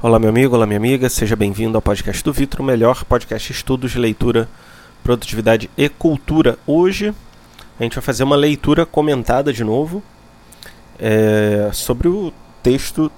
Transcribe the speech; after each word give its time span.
Olá, 0.00 0.16
meu 0.20 0.28
amigo, 0.28 0.54
olá, 0.54 0.64
minha 0.64 0.76
amiga, 0.76 1.08
seja 1.08 1.34
bem-vindo 1.34 1.76
ao 1.76 1.82
podcast 1.82 2.22
do 2.22 2.32
Vitro, 2.32 2.62
o 2.62 2.64
melhor 2.64 3.02
podcast 3.02 3.50
estudos, 3.50 3.96
leitura, 3.96 4.48
produtividade 5.02 5.68
e 5.76 5.88
cultura. 5.88 6.56
Hoje 6.64 7.12
a 7.80 7.82
gente 7.82 7.96
vai 7.96 8.02
fazer 8.02 8.22
uma 8.22 8.36
leitura 8.36 8.86
comentada 8.86 9.52
de 9.52 9.64
novo 9.64 10.00
é, 11.00 11.68
sobre 11.72 12.06
o 12.06 12.32
texto 12.62 13.10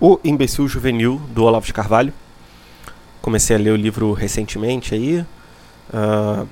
O 0.00 0.18
Imbecil 0.24 0.66
Juvenil 0.66 1.22
do 1.28 1.44
Olavo 1.44 1.64
de 1.64 1.72
Carvalho. 1.72 2.12
Comecei 3.22 3.54
a 3.54 3.58
ler 3.60 3.70
o 3.70 3.76
livro 3.76 4.12
recentemente 4.12 4.96
aí. 4.96 5.20
Uh, 5.94 6.48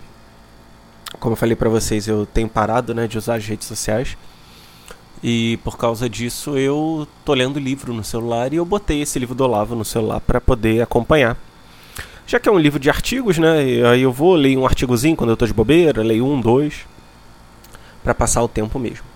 como 1.19 1.33
eu 1.33 1.37
falei 1.37 1.57
para 1.57 1.69
vocês, 1.69 2.07
eu 2.07 2.25
tenho 2.27 2.49
parado 2.49 2.95
né, 2.95 3.09
de 3.09 3.19
usar 3.19 3.35
as 3.35 3.45
redes 3.45 3.67
sociais. 3.67 4.17
E 5.27 5.57
por 5.65 5.79
causa 5.79 6.07
disso 6.07 6.59
eu 6.59 7.09
tô 7.25 7.33
lendo 7.33 7.59
livro 7.59 7.95
no 7.95 8.05
celular 8.05 8.53
e 8.53 8.57
eu 8.57 8.65
botei 8.67 9.01
esse 9.01 9.19
livro 9.19 9.35
do 9.35 9.43
Olavo 9.43 9.75
no 9.75 9.83
celular 9.83 10.21
para 10.21 10.39
poder 10.39 10.83
acompanhar. 10.83 11.35
Já 12.27 12.39
que 12.39 12.47
é 12.47 12.53
um 12.53 12.59
livro 12.59 12.79
de 12.79 12.91
artigos, 12.91 13.39
né? 13.39 13.57
Aí 13.91 14.03
eu 14.03 14.13
vou 14.13 14.35
ler 14.35 14.55
um 14.59 14.67
artigozinho 14.67 15.17
quando 15.17 15.31
eu 15.31 15.37
tô 15.37 15.47
de 15.47 15.55
bobeira, 15.55 16.03
leio 16.03 16.27
um, 16.27 16.39
dois, 16.39 16.81
para 18.03 18.15
passar 18.15 18.43
o 18.43 18.49
tempo 18.49 18.79
mesmo. 18.79 19.07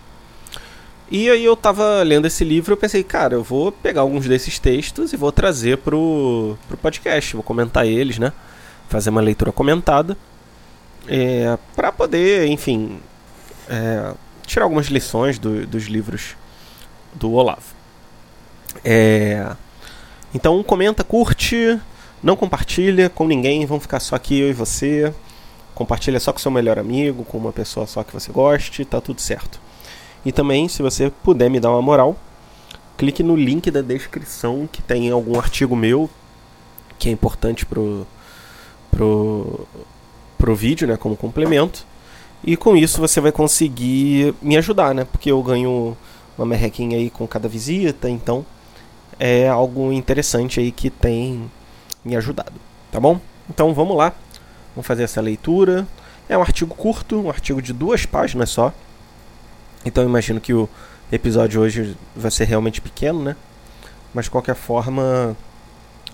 E 1.11 1.29
aí 1.29 1.45
eu 1.45 1.55
tava 1.55 2.03
lendo 2.03 2.27
esse 2.27 2.43
livro 2.43 2.73
eu 2.73 2.77
pensei, 2.79 3.05
cara, 3.05 3.35
eu 3.35 3.43
vou 3.43 3.71
pegar 3.71 4.01
alguns 4.01 4.27
desses 4.27 4.59
textos 4.59 5.13
e 5.13 5.17
vou 5.17 5.31
trazer 5.31 5.77
pro, 5.77 6.57
pro 6.69 6.79
podcast, 6.79 7.35
vou 7.35 7.43
comentar 7.43 7.87
eles, 7.87 8.19
né? 8.19 8.33
Fazer 8.89 9.11
uma 9.11 9.21
leitura 9.21 9.53
comentada. 9.53 10.17
É, 11.07 11.59
para 11.77 11.93
poder, 11.93 12.47
enfim, 12.47 12.99
é, 13.69 14.15
tirar 14.49 14.65
algumas 14.65 14.87
lições 14.87 15.39
do, 15.39 15.67
dos 15.67 15.85
livros 15.85 16.37
do 17.15 17.33
Olavo. 17.33 17.77
É, 18.85 19.55
então 20.35 20.63
comenta, 20.63 21.05
curte, 21.05 21.79
não 22.23 22.35
compartilha 22.35 23.09
com 23.09 23.27
ninguém, 23.27 23.65
vão 23.67 23.79
ficar 23.79 24.01
só 24.01 24.17
aqui 24.17 24.41
eu 24.41 24.49
e 24.49 24.53
você. 24.53 25.13
Compartilha 25.75 26.19
só 26.19 26.33
com 26.33 26.41
seu 26.41 26.51
melhor 26.51 26.79
amigo, 26.79 27.25
com 27.25 27.39
uma 27.39 27.53
pessoa 27.53 27.87
só 27.87 28.03
que 28.03 28.13
você 28.13 28.33
goste, 28.33 28.85
tá 28.85 29.01
tudo 29.01 29.21
certo. 29.21 29.61
E 30.25 30.33
também, 30.33 30.67
se 30.69 30.83
você 30.83 31.13
puder 31.23 31.49
me 31.49 31.61
dar 31.61 31.71
uma 31.71 31.81
moral, 31.81 32.17
clique 32.97 33.23
no 33.23 33.37
link 33.37 33.71
da 33.71 33.81
descrição 33.81 34.69
que 34.71 34.83
tem 34.83 35.09
algum 35.11 35.39
artigo 35.39 35.77
meu 35.77 36.11
que 36.99 37.09
é 37.09 37.13
importante 37.13 37.65
pro, 37.65 38.05
pro, 38.91 39.69
pro 40.37 40.57
vídeo, 40.57 40.89
né, 40.89 40.97
como 40.97 41.17
complemento. 41.17 41.87
E 42.43 42.57
com 42.57 42.77
isso 42.77 43.01
você 43.01 43.21
vai 43.21 43.33
conseguir 43.33 44.35
me 44.41 44.57
ajudar, 44.57 44.95
né? 44.95 45.05
Porque 45.05 45.31
eu 45.31 45.43
ganho 45.43 45.97
uma 46.37 46.47
merrequinha 46.47 46.97
aí 46.97 47.11
com 47.11 47.27
cada 47.27 47.49
visita, 47.49 48.09
então 48.09 48.47
é 49.19 49.49
algo 49.49 49.93
interessante 49.93 50.61
aí 50.61 50.71
que 50.71 50.89
tem 50.89 51.51
me 52.05 52.17
ajudado, 52.17 52.53
tá 52.93 53.01
bom? 53.01 53.21
Então 53.51 53.75
vamos 53.75 53.97
lá, 53.97 54.13
vamos 54.75 54.87
fazer 54.87 55.03
essa 55.03 55.21
leitura. 55.21 55.87
É 56.29 56.39
um 56.39 56.43
artigo 56.43 56.75
curto, 56.75 57.21
um 57.21 57.29
artigo 57.29 57.61
de 57.61 57.73
duas 57.73 58.07
páginas 58.07 58.51
só. 58.51 58.73
Então 59.85 60.05
imagino 60.05 60.41
que 60.41 60.53
o 60.53 60.69
episódio 61.11 61.61
hoje 61.61 61.97
vai 62.15 62.31
ser 62.31 62.45
realmente 62.45 62.81
pequeno, 62.81 63.23
né? 63.23 63.37
Mas 64.15 64.27
de 64.27 64.31
qualquer 64.31 64.55
forma, 64.55 65.37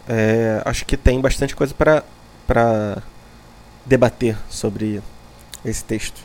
é, 0.09 0.63
acho 0.65 0.87
que 0.87 0.97
tem 0.97 1.21
bastante 1.21 1.55
coisa 1.55 1.75
para 1.75 3.03
debater 3.85 4.37
sobre 4.49 5.03
esse 5.65 5.85
texto. 5.85 6.21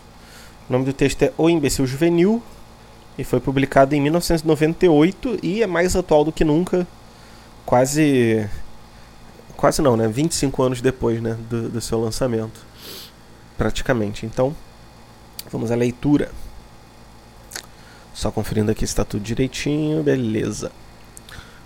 O 0.70 0.73
nome 0.73 0.86
do 0.86 0.94
texto 0.94 1.23
é 1.23 1.34
O 1.38 1.50
Imbecil 1.50 1.88
Juvenil 1.88 2.44
e 3.18 3.23
foi 3.23 3.40
publicado 3.40 3.95
em 3.95 4.02
1998 4.02 5.40
e 5.42 5.64
é 5.64 5.68
mais 5.68 5.95
atual 5.95 6.23
do 6.23 6.32
que 6.32 6.45
nunca, 6.45 6.88
quase 7.66 8.48
quase 9.58 9.82
não, 9.82 9.98
né? 9.98 10.08
25 10.08 10.64
anos 10.64 10.80
depois, 10.80 11.22
né, 11.22 11.38
do, 11.50 11.70
do 11.70 11.82
seu 11.82 12.00
lançamento, 12.00 12.62
praticamente. 13.58 14.26
Então, 14.26 14.55
vamos 15.52 15.70
à 15.70 15.76
leitura. 15.76 16.32
Só 18.14 18.32
conferindo 18.32 18.72
aqui 18.72 18.88
se 18.88 18.92
está 18.94 19.04
tudo 19.04 19.22
direitinho, 19.22 20.02
beleza. 20.02 20.72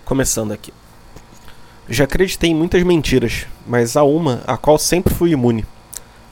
Começando 0.04 0.52
aqui. 0.52 0.72
Já 1.88 2.04
acreditei 2.04 2.50
em 2.50 2.54
muitas 2.54 2.82
mentiras, 2.82 3.46
mas 3.66 3.96
há 3.96 4.02
uma 4.02 4.42
a 4.46 4.56
qual 4.56 4.78
sempre 4.78 5.14
fui 5.14 5.30
imune 5.30 5.64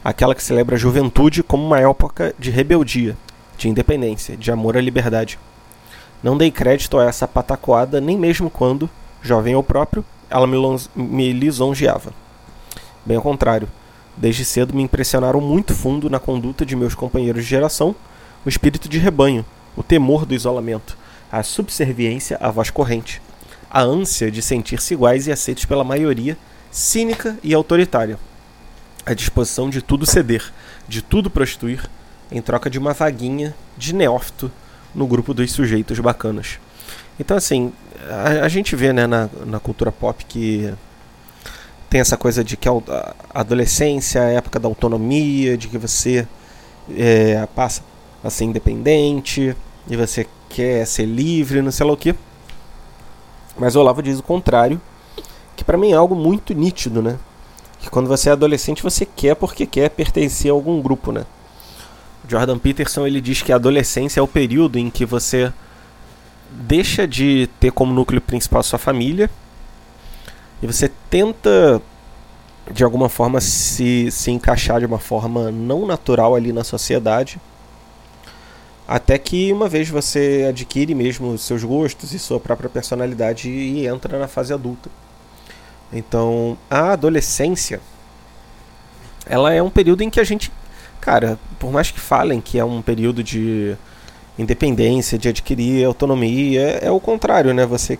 aquela 0.04 0.34
que 0.34 0.42
celebra 0.42 0.74
a 0.74 0.78
juventude 0.78 1.42
como 1.42 1.64
uma 1.64 1.78
época 1.78 2.34
de 2.38 2.50
rebeldia, 2.50 3.16
de 3.56 3.68
independência, 3.68 4.36
de 4.36 4.50
amor 4.50 4.76
à 4.76 4.80
liberdade. 4.80 5.38
Não 6.22 6.36
dei 6.36 6.50
crédito 6.50 6.98
a 6.98 7.04
essa 7.04 7.28
patacoada 7.28 8.00
nem 8.00 8.18
mesmo 8.18 8.50
quando, 8.50 8.90
jovem 9.22 9.54
eu 9.54 9.62
próprio, 9.62 10.04
ela 10.28 10.46
me, 10.46 10.56
me 10.94 11.32
lisonjeava. 11.32 12.12
Bem 13.04 13.16
ao 13.16 13.22
contrário, 13.22 13.68
desde 14.16 14.44
cedo 14.44 14.74
me 14.74 14.82
impressionaram 14.82 15.40
muito 15.40 15.74
fundo 15.74 16.10
na 16.10 16.18
conduta 16.18 16.66
de 16.66 16.76
meus 16.76 16.94
companheiros 16.94 17.44
de 17.44 17.50
geração 17.50 17.94
o 18.44 18.48
espírito 18.48 18.88
de 18.88 18.98
rebanho, 18.98 19.44
o 19.76 19.84
temor 19.84 20.26
do 20.26 20.34
isolamento, 20.34 20.98
a 21.30 21.44
subserviência 21.44 22.36
à 22.40 22.50
voz 22.50 22.70
corrente, 22.70 23.22
a 23.70 23.80
ânsia 23.80 24.30
de 24.30 24.42
sentir-se 24.42 24.94
iguais 24.94 25.28
e 25.28 25.32
aceitos 25.32 25.64
pela 25.64 25.84
maioria, 25.84 26.36
cínica 26.70 27.38
e 27.42 27.54
autoritária 27.54 28.18
a 29.04 29.14
disposição 29.14 29.68
de 29.68 29.82
tudo 29.82 30.06
ceder, 30.06 30.52
de 30.88 31.02
tudo 31.02 31.30
prostituir, 31.30 31.88
em 32.30 32.40
troca 32.40 32.70
de 32.70 32.78
uma 32.78 32.92
vaguinha 32.92 33.54
de 33.76 33.94
neófito 33.94 34.50
no 34.94 35.06
grupo 35.06 35.34
dos 35.34 35.50
sujeitos 35.52 35.98
bacanas. 35.98 36.58
Então, 37.18 37.36
assim, 37.36 37.72
a, 38.08 38.44
a 38.44 38.48
gente 38.48 38.74
vê 38.74 38.92
né, 38.92 39.06
na, 39.06 39.28
na 39.46 39.60
cultura 39.60 39.92
pop 39.92 40.24
que 40.24 40.72
tem 41.90 42.00
essa 42.00 42.16
coisa 42.16 42.42
de 42.42 42.56
que 42.56 42.68
a 42.68 43.14
adolescência 43.34 44.20
é 44.20 44.22
a 44.22 44.38
época 44.38 44.58
da 44.58 44.66
autonomia, 44.66 45.58
de 45.58 45.68
que 45.68 45.76
você 45.76 46.26
é, 46.96 47.46
passa 47.54 47.82
a 48.24 48.30
ser 48.30 48.44
independente, 48.44 49.54
e 49.88 49.96
você 49.96 50.26
quer 50.48 50.86
ser 50.86 51.04
livre, 51.04 51.60
não 51.60 51.70
sei 51.70 51.84
lá 51.84 51.92
o 51.92 51.96
que. 51.96 52.14
Mas 53.58 53.76
Olavo 53.76 54.02
diz 54.02 54.18
o 54.18 54.22
contrário, 54.22 54.80
que 55.54 55.64
para 55.64 55.76
mim 55.76 55.92
é 55.92 55.94
algo 55.94 56.14
muito 56.14 56.54
nítido, 56.54 57.02
né? 57.02 57.18
Que 57.82 57.90
quando 57.90 58.06
você 58.06 58.28
é 58.30 58.32
adolescente 58.32 58.82
você 58.82 59.04
quer 59.04 59.34
porque 59.34 59.66
quer 59.66 59.90
pertencer 59.90 60.50
a 60.50 60.54
algum 60.54 60.80
grupo, 60.80 61.10
né? 61.10 61.26
Jordan 62.28 62.56
Peterson 62.58 63.06
ele 63.06 63.20
diz 63.20 63.42
que 63.42 63.52
a 63.52 63.56
adolescência 63.56 64.20
é 64.20 64.22
o 64.22 64.28
período 64.28 64.78
em 64.78 64.88
que 64.88 65.04
você 65.04 65.52
deixa 66.48 67.06
de 67.06 67.48
ter 67.58 67.72
como 67.72 67.92
núcleo 67.92 68.20
principal 68.20 68.62
sua 68.62 68.78
família 68.78 69.28
e 70.62 70.66
você 70.66 70.90
tenta 71.10 71.82
de 72.70 72.84
alguma 72.84 73.08
forma 73.08 73.40
se, 73.40 74.08
se 74.12 74.30
encaixar 74.30 74.78
de 74.78 74.86
uma 74.86 75.00
forma 75.00 75.50
não 75.50 75.84
natural 75.84 76.36
ali 76.36 76.52
na 76.52 76.62
sociedade 76.62 77.40
até 78.86 79.18
que 79.18 79.52
uma 79.52 79.68
vez 79.68 79.88
você 79.88 80.46
adquire 80.48 80.94
mesmo 80.94 81.36
seus 81.38 81.64
gostos 81.64 82.12
e 82.12 82.18
sua 82.18 82.38
própria 82.38 82.68
personalidade 82.68 83.48
e 83.48 83.86
entra 83.86 84.18
na 84.18 84.28
fase 84.28 84.52
adulta. 84.52 84.90
Então, 85.92 86.56
a 86.70 86.92
adolescência 86.92 87.80
ela 89.26 89.52
é 89.52 89.62
um 89.62 89.70
período 89.70 90.02
em 90.02 90.10
que 90.10 90.20
a 90.20 90.24
gente, 90.24 90.50
cara, 91.00 91.38
por 91.58 91.70
mais 91.70 91.90
que 91.90 92.00
falem 92.00 92.40
que 92.40 92.58
é 92.58 92.64
um 92.64 92.82
período 92.82 93.22
de 93.22 93.76
independência, 94.38 95.18
de 95.18 95.28
adquirir 95.28 95.84
autonomia, 95.84 96.60
é, 96.60 96.86
é 96.86 96.90
o 96.90 96.98
contrário, 96.98 97.52
né? 97.54 97.64
Você 97.66 97.98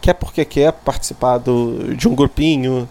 quer 0.00 0.14
porque 0.14 0.44
quer 0.44 0.72
participar 0.72 1.38
do, 1.38 1.94
de 1.94 2.08
um 2.08 2.14
grupinho. 2.14 2.88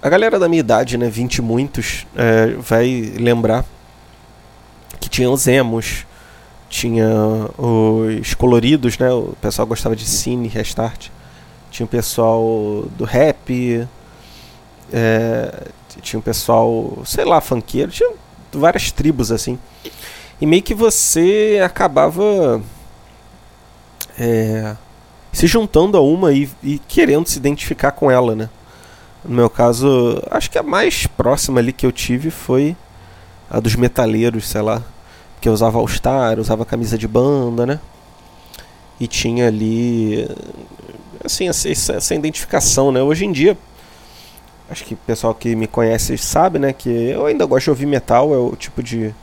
A 0.00 0.08
galera 0.08 0.38
da 0.38 0.48
minha 0.48 0.60
idade, 0.60 0.96
né, 0.96 1.08
20 1.08 1.36
e 1.36 1.42
muitos, 1.42 2.06
é, 2.14 2.54
vai 2.58 3.12
lembrar 3.18 3.64
que 5.00 5.08
tinha 5.08 5.30
os 5.30 5.46
emos, 5.46 6.06
tinha 6.68 7.08
os 7.58 8.34
coloridos, 8.34 8.98
né? 8.98 9.10
O 9.10 9.34
pessoal 9.40 9.66
gostava 9.66 9.96
de 9.96 10.04
cine, 10.04 10.48
restart. 10.48 11.10
Tinha 11.76 11.84
o 11.84 11.90
pessoal 11.90 12.86
do 12.96 13.04
rap, 13.04 13.86
é, 14.90 15.66
tinha 16.00 16.18
o 16.18 16.22
pessoal, 16.22 17.02
sei 17.04 17.22
lá, 17.22 17.38
funkeiro, 17.38 17.92
tinha 17.92 18.10
várias 18.50 18.90
tribos 18.90 19.30
assim. 19.30 19.58
E 20.40 20.46
meio 20.46 20.62
que 20.62 20.74
você 20.74 21.60
acabava 21.62 22.62
é, 24.18 24.74
se 25.30 25.46
juntando 25.46 25.98
a 25.98 26.00
uma 26.00 26.32
e, 26.32 26.48
e, 26.62 26.78
querendo 26.78 27.28
se 27.28 27.36
identificar 27.36 27.92
com 27.92 28.10
ela, 28.10 28.34
né? 28.34 28.48
No 29.22 29.36
meu 29.36 29.50
caso, 29.50 30.22
acho 30.30 30.50
que 30.50 30.56
a 30.56 30.62
mais 30.62 31.06
próxima 31.06 31.60
ali 31.60 31.74
que 31.74 31.84
eu 31.84 31.92
tive 31.92 32.30
foi 32.30 32.74
a 33.50 33.60
dos 33.60 33.76
metaleiros, 33.76 34.48
sei 34.48 34.62
lá. 34.62 34.82
Que 35.42 35.48
eu 35.50 35.52
usava 35.52 35.76
All-Star, 35.76 36.40
usava 36.40 36.64
camisa 36.64 36.96
de 36.96 37.06
banda, 37.06 37.66
né? 37.66 37.78
E 38.98 39.06
tinha 39.06 39.48
ali 39.48 40.26
assim, 41.24 41.48
essa, 41.48 41.68
essa 41.68 42.14
identificação, 42.14 42.90
né? 42.92 43.02
Hoje 43.02 43.24
em 43.24 43.32
dia, 43.32 43.56
acho 44.70 44.84
que 44.84 44.94
o 44.94 44.98
pessoal 44.98 45.34
que 45.34 45.54
me 45.54 45.66
conhece 45.66 46.16
sabe, 46.18 46.58
né? 46.58 46.72
Que 46.72 46.88
eu 46.88 47.26
ainda 47.26 47.44
gosto 47.46 47.64
de 47.64 47.70
ouvir 47.70 47.86
metal, 47.86 48.34
é 48.34 48.38
o 48.38 48.54
tipo 48.56 48.82
de, 48.82 49.14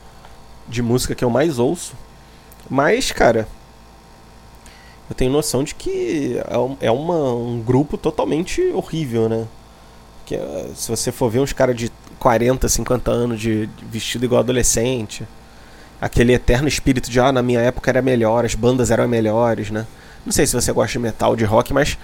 de 0.68 0.82
música 0.82 1.14
que 1.14 1.24
eu 1.24 1.30
mais 1.30 1.58
ouço. 1.58 1.94
Mas, 2.68 3.12
cara, 3.12 3.46
eu 5.08 5.14
tenho 5.14 5.30
noção 5.30 5.62
de 5.62 5.74
que 5.74 6.38
é, 6.80 6.86
é 6.86 6.90
uma, 6.90 7.34
um 7.34 7.60
grupo 7.60 7.96
totalmente 7.98 8.62
horrível, 8.72 9.28
né? 9.28 9.46
Que, 10.24 10.34
eh, 10.36 10.70
se 10.74 10.90
você 10.90 11.12
for 11.12 11.30
ver 11.30 11.40
uns 11.40 11.52
caras 11.52 11.76
de 11.76 11.92
40, 12.18 12.68
50 12.68 13.10
anos 13.10 13.40
de, 13.40 13.66
de, 13.66 13.84
vestido 13.84 14.24
igual 14.24 14.40
adolescente, 14.40 15.26
aquele 16.00 16.32
eterno 16.32 16.66
espírito 16.66 17.10
de 17.10 17.20
ah, 17.20 17.30
na 17.30 17.42
minha 17.42 17.60
época 17.60 17.90
era 17.90 18.00
melhor, 18.00 18.46
as 18.46 18.54
bandas 18.54 18.90
eram 18.90 19.06
melhores, 19.06 19.70
né? 19.70 19.86
Não 20.24 20.32
sei 20.32 20.46
se 20.46 20.54
você 20.54 20.72
gosta 20.72 20.92
de 20.92 20.98
metal, 20.98 21.36
de 21.36 21.44
rock, 21.44 21.72
mas 21.72 21.98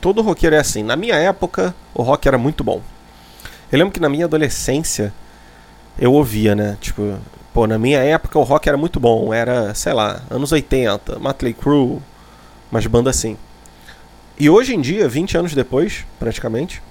todo 0.00 0.22
roqueiro 0.22 0.56
é 0.56 0.58
assim. 0.58 0.82
Na 0.82 0.96
minha 0.96 1.14
época, 1.14 1.74
o 1.94 2.02
rock 2.02 2.26
era 2.26 2.36
muito 2.36 2.64
bom. 2.64 2.82
Eu 3.70 3.78
lembro 3.78 3.92
que 3.92 4.00
na 4.00 4.08
minha 4.08 4.24
adolescência 4.24 5.14
eu 5.98 6.12
ouvia, 6.12 6.54
né? 6.54 6.76
Tipo, 6.80 7.18
pô, 7.54 7.66
na 7.66 7.78
minha 7.78 8.00
época 8.00 8.38
o 8.38 8.42
rock 8.42 8.68
era 8.68 8.76
muito 8.76 8.98
bom. 8.98 9.32
Era, 9.32 9.74
sei 9.74 9.92
lá, 9.92 10.22
anos 10.28 10.50
80, 10.52 11.18
Motley 11.18 11.54
Crue, 11.54 11.98
umas 12.70 12.86
bandas 12.86 13.16
assim. 13.16 13.36
E 14.38 14.50
hoje 14.50 14.74
em 14.74 14.80
dia, 14.80 15.08
20 15.08 15.38
anos 15.38 15.54
depois, 15.54 16.04
praticamente, 16.18 16.82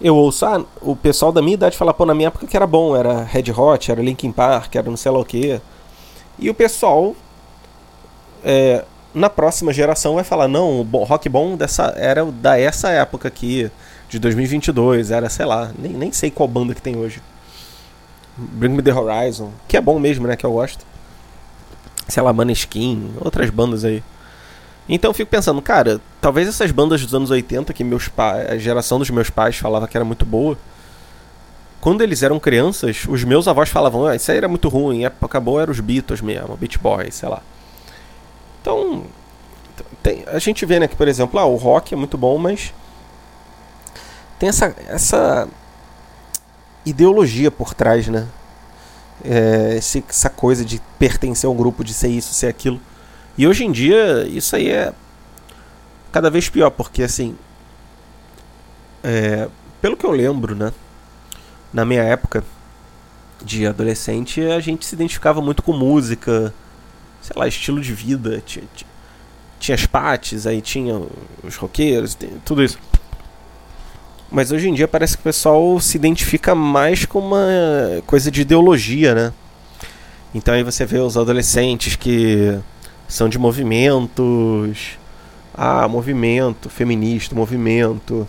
eu 0.00 0.14
ouço 0.14 0.44
ah, 0.44 0.64
o 0.82 0.94
pessoal 0.94 1.32
da 1.32 1.40
minha 1.40 1.54
idade 1.54 1.76
falar, 1.76 1.94
pô, 1.94 2.04
na 2.04 2.14
minha 2.14 2.28
época 2.28 2.46
que 2.46 2.56
era 2.56 2.66
bom, 2.66 2.94
era 2.94 3.22
Red 3.22 3.50
Hot, 3.56 3.90
era 3.90 4.02
Linkin 4.02 4.32
Park, 4.32 4.74
era 4.74 4.90
não 4.90 4.96
sei 4.96 5.10
lá 5.10 5.18
o 5.18 5.24
quê. 5.24 5.60
E 6.38 6.50
o 6.50 6.54
pessoal 6.54 7.14
é, 8.44 8.84
na 9.16 9.30
próxima 9.30 9.72
geração 9.72 10.16
vai 10.16 10.24
falar, 10.24 10.46
não, 10.46 10.80
o 10.80 11.04
rock 11.04 11.26
bom 11.26 11.56
dessa 11.56 11.94
era 11.96 12.22
da 12.26 12.58
essa 12.60 12.90
época 12.90 13.26
aqui, 13.28 13.70
de 14.10 14.18
2022, 14.18 15.10
era, 15.10 15.30
sei 15.30 15.46
lá, 15.46 15.72
nem, 15.78 15.90
nem 15.94 16.12
sei 16.12 16.30
qual 16.30 16.46
banda 16.46 16.74
que 16.74 16.82
tem 16.82 16.98
hoje. 16.98 17.22
Bring 18.36 18.74
Me 18.74 18.82
The 18.82 18.92
Horizon, 18.92 19.52
que 19.66 19.74
é 19.74 19.80
bom 19.80 19.98
mesmo, 19.98 20.26
né, 20.26 20.36
que 20.36 20.44
eu 20.44 20.52
gosto. 20.52 20.84
Sei 22.06 22.22
lá, 22.22 22.30
Maneskin, 22.30 23.10
outras 23.18 23.48
bandas 23.48 23.86
aí. 23.86 24.02
Então 24.86 25.08
eu 25.10 25.14
fico 25.14 25.30
pensando, 25.30 25.62
cara, 25.62 25.98
talvez 26.20 26.46
essas 26.46 26.70
bandas 26.70 27.02
dos 27.02 27.14
anos 27.14 27.30
80 27.30 27.72
que 27.72 27.82
meus 27.82 28.10
a 28.18 28.58
geração 28.58 28.98
dos 28.98 29.08
meus 29.08 29.30
pais 29.30 29.56
falava 29.56 29.88
que 29.88 29.96
era 29.96 30.04
muito 30.04 30.26
boa, 30.26 30.58
quando 31.80 32.02
eles 32.02 32.22
eram 32.22 32.38
crianças, 32.38 33.06
os 33.08 33.24
meus 33.24 33.48
avós 33.48 33.70
falavam, 33.70 34.04
ah, 34.04 34.14
isso 34.14 34.30
aí 34.30 34.36
era 34.36 34.46
muito 34.46 34.68
ruim, 34.68 35.06
época 35.06 35.40
boa 35.40 35.62
era 35.62 35.70
os 35.70 35.80
Beatles 35.80 36.20
mesmo, 36.20 36.54
Beach 36.58 36.78
Boys, 36.78 37.14
sei 37.14 37.30
lá. 37.30 37.40
Então, 38.66 39.04
tem, 40.02 40.24
a 40.26 40.40
gente 40.40 40.66
vê, 40.66 40.80
né, 40.80 40.88
que 40.88 40.96
por 40.96 41.06
exemplo, 41.06 41.38
ah, 41.38 41.46
o 41.46 41.54
rock 41.54 41.94
é 41.94 41.96
muito 41.96 42.18
bom, 42.18 42.36
mas 42.36 42.74
tem 44.40 44.48
essa, 44.48 44.74
essa 44.88 45.48
ideologia 46.84 47.48
por 47.48 47.74
trás, 47.74 48.08
né? 48.08 48.26
É, 49.24 49.78
essa 49.78 50.28
coisa 50.28 50.64
de 50.64 50.82
pertencer 50.98 51.46
a 51.46 51.50
um 51.52 51.56
grupo, 51.56 51.84
de 51.84 51.94
ser 51.94 52.08
isso, 52.08 52.34
ser 52.34 52.48
aquilo. 52.48 52.80
E 53.38 53.46
hoje 53.46 53.64
em 53.64 53.70
dia, 53.70 54.26
isso 54.26 54.56
aí 54.56 54.68
é 54.68 54.92
cada 56.10 56.28
vez 56.28 56.48
pior, 56.48 56.70
porque 56.70 57.04
assim. 57.04 57.36
É, 59.04 59.48
pelo 59.80 59.96
que 59.96 60.04
eu 60.04 60.10
lembro, 60.10 60.56
né? 60.56 60.72
Na 61.72 61.84
minha 61.84 62.02
época 62.02 62.42
de 63.44 63.64
adolescente, 63.64 64.40
a 64.42 64.58
gente 64.58 64.84
se 64.84 64.96
identificava 64.96 65.40
muito 65.40 65.62
com 65.62 65.72
música, 65.72 66.52
sei 67.26 67.34
lá, 67.36 67.48
estilo 67.48 67.80
de 67.80 67.92
vida. 67.92 68.42
Tinha, 68.46 68.64
tinha, 68.74 68.90
tinha 69.58 69.74
as 69.74 69.86
pates, 69.86 70.46
aí 70.46 70.60
tinha 70.60 71.00
os 71.42 71.56
roqueiros, 71.56 72.16
tudo 72.44 72.62
isso. 72.62 72.78
Mas 74.30 74.52
hoje 74.52 74.68
em 74.68 74.74
dia 74.74 74.88
parece 74.88 75.16
que 75.16 75.20
o 75.20 75.24
pessoal 75.24 75.78
se 75.80 75.96
identifica 75.96 76.54
mais 76.54 77.04
com 77.04 77.18
uma 77.18 77.46
coisa 78.06 78.30
de 78.30 78.42
ideologia, 78.42 79.14
né? 79.14 79.32
Então 80.34 80.54
aí 80.54 80.62
você 80.62 80.84
vê 80.84 80.98
os 80.98 81.16
adolescentes 81.16 81.96
que 81.96 82.58
são 83.08 83.28
de 83.28 83.38
movimentos. 83.38 84.98
Ah, 85.54 85.88
movimento 85.88 86.68
feminista, 86.68 87.34
movimento. 87.34 88.26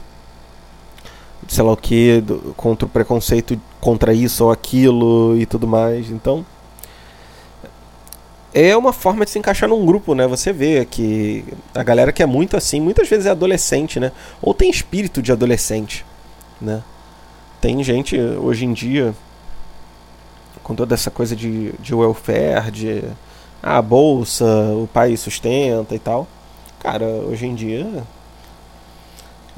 Sei 1.48 1.64
lá 1.64 1.72
o 1.72 1.78
que, 1.78 2.24
contra 2.56 2.86
o 2.86 2.90
preconceito 2.90 3.60
contra 3.80 4.14
isso 4.14 4.46
ou 4.46 4.52
aquilo 4.52 5.38
e 5.38 5.46
tudo 5.46 5.68
mais. 5.68 6.10
Então. 6.10 6.46
É 8.60 8.76
uma 8.76 8.92
forma 8.92 9.24
de 9.24 9.30
se 9.30 9.38
encaixar 9.38 9.70
num 9.70 9.86
grupo, 9.86 10.16
né? 10.16 10.26
Você 10.26 10.52
vê 10.52 10.84
que 10.84 11.46
a 11.76 11.84
galera 11.84 12.12
que 12.12 12.24
é 12.24 12.26
muito 12.26 12.58
assim, 12.58 12.82
muitas 12.82 13.08
vezes 13.08 13.28
é 13.28 13.30
adolescente, 13.30 14.00
né? 14.00 14.12
Ou 14.42 14.52
tem 14.52 14.68
espírito 14.68 15.22
de 15.22 15.32
adolescente, 15.32 16.04
né? 16.60 16.82
Tem 17.62 17.84
gente 17.84 18.20
hoje 18.20 18.66
em 18.66 18.74
dia 18.74 19.14
com 20.64 20.74
toda 20.74 20.96
essa 20.96 21.12
coisa 21.12 21.36
de, 21.36 21.72
de 21.74 21.94
welfare, 21.94 22.72
de 22.72 23.04
a 23.62 23.80
bolsa, 23.80 24.44
o 24.74 24.90
pai 24.92 25.16
sustenta 25.16 25.94
e 25.94 26.00
tal. 26.00 26.28
Cara, 26.80 27.06
hoje 27.06 27.46
em 27.46 27.54
dia. 27.54 27.86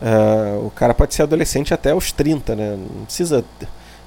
Uh, 0.01 0.67
o 0.67 0.71
cara 0.71 0.93
pode 0.93 1.13
ser 1.13 1.23
adolescente 1.23 1.73
até 1.73 1.95
os 1.95 2.11
30, 2.11 2.53
né? 2.53 2.75
Não 2.75 3.05
precisa 3.05 3.45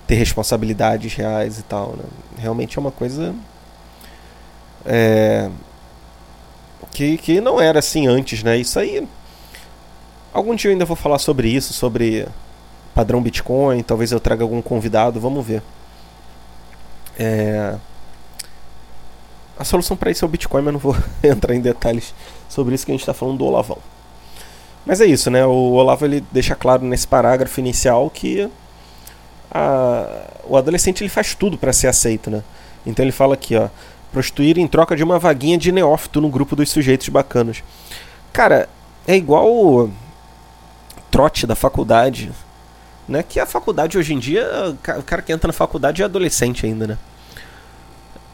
ter 0.07 0.17
responsabilidades 0.17 1.15
reais 1.15 1.59
e 1.59 1.63
tal, 1.63 1.95
né? 1.97 2.05
Realmente 2.37 2.77
é 2.77 2.81
uma 2.81 2.93
coisa. 2.93 3.35
É, 4.85 5.51
que, 6.91 7.17
que 7.19 7.41
não 7.41 7.61
era 7.61 7.79
assim 7.79 8.07
antes, 8.07 8.43
né? 8.43 8.57
Isso 8.57 8.79
aí. 8.79 9.07
Algum 10.33 10.55
dia 10.55 10.71
eu 10.71 10.73
ainda 10.73 10.85
vou 10.85 10.97
falar 10.97 11.19
sobre 11.19 11.49
isso, 11.49 11.73
sobre 11.73 12.27
padrão 12.95 13.23
Bitcoin. 13.23 13.83
Talvez 13.83 14.13
eu 14.13 14.21
traga 14.21 14.43
algum 14.43 14.63
convidado, 14.63 15.21
vamos 15.21 15.45
ver. 15.45 15.63
É 17.19 17.77
a 19.63 19.65
solução 19.65 19.97
para 19.97 20.11
isso 20.11 20.25
é 20.25 20.27
o 20.27 20.29
Bitcoin, 20.29 20.63
mas 20.63 20.73
não 20.73 20.81
vou 20.81 20.97
entrar 21.23 21.55
em 21.55 21.61
detalhes 21.61 22.15
sobre 22.49 22.75
isso 22.75 22.85
que 22.85 22.93
a 22.93 22.95
gente 22.95 23.03
está 23.03 23.15
falando 23.15 23.39
do 23.39 23.45
Olavão. 23.45 23.79
Mas 24.85 25.01
é 25.01 25.07
isso, 25.07 25.31
né? 25.31 25.47
O 25.47 25.73
Olavo 25.73 26.05
ele 26.05 26.25
deixa 26.33 26.57
claro 26.57 26.85
nesse 26.85 27.07
parágrafo 27.07 27.61
inicial 27.61 28.11
que 28.11 28.51
a, 29.51 30.25
o 30.45 30.57
adolescente 30.57 31.03
ele 31.03 31.09
faz 31.09 31.35
tudo 31.35 31.57
para 31.57 31.73
ser 31.73 31.87
aceito, 31.87 32.31
né? 32.31 32.43
Então 32.85 33.05
ele 33.05 33.13
fala 33.13 33.35
aqui, 33.35 33.55
ó, 33.55 33.69
prostituir 34.13 34.59
em 34.59 34.67
troca 34.67 34.95
de 34.95 35.03
uma 35.03 35.19
vaguinha 35.19 35.59
de 35.59 35.73
neófito 35.73 36.21
no 36.21 36.29
grupo 36.29 36.55
dos 36.55 36.71
sujeitos 36.71 37.09
bacanos. 37.09 37.63
Cara, 38.33 38.69
é 39.07 39.17
igual 39.17 39.53
o 39.53 39.91
trote 41.11 41.47
da 41.47 41.55
faculdade, 41.55 42.31
né? 43.09 43.23
Que 43.23 43.41
a 43.41 43.47
faculdade 43.47 43.99
hoje 43.99 44.15
em 44.15 44.19
dia, 44.19 44.47
o 44.99 45.03
cara 45.03 45.23
que 45.23 45.33
entra 45.33 45.49
na 45.49 45.53
faculdade 45.53 46.03
é 46.03 46.05
adolescente 46.05 46.67
ainda, 46.67 46.87
né? 46.87 46.99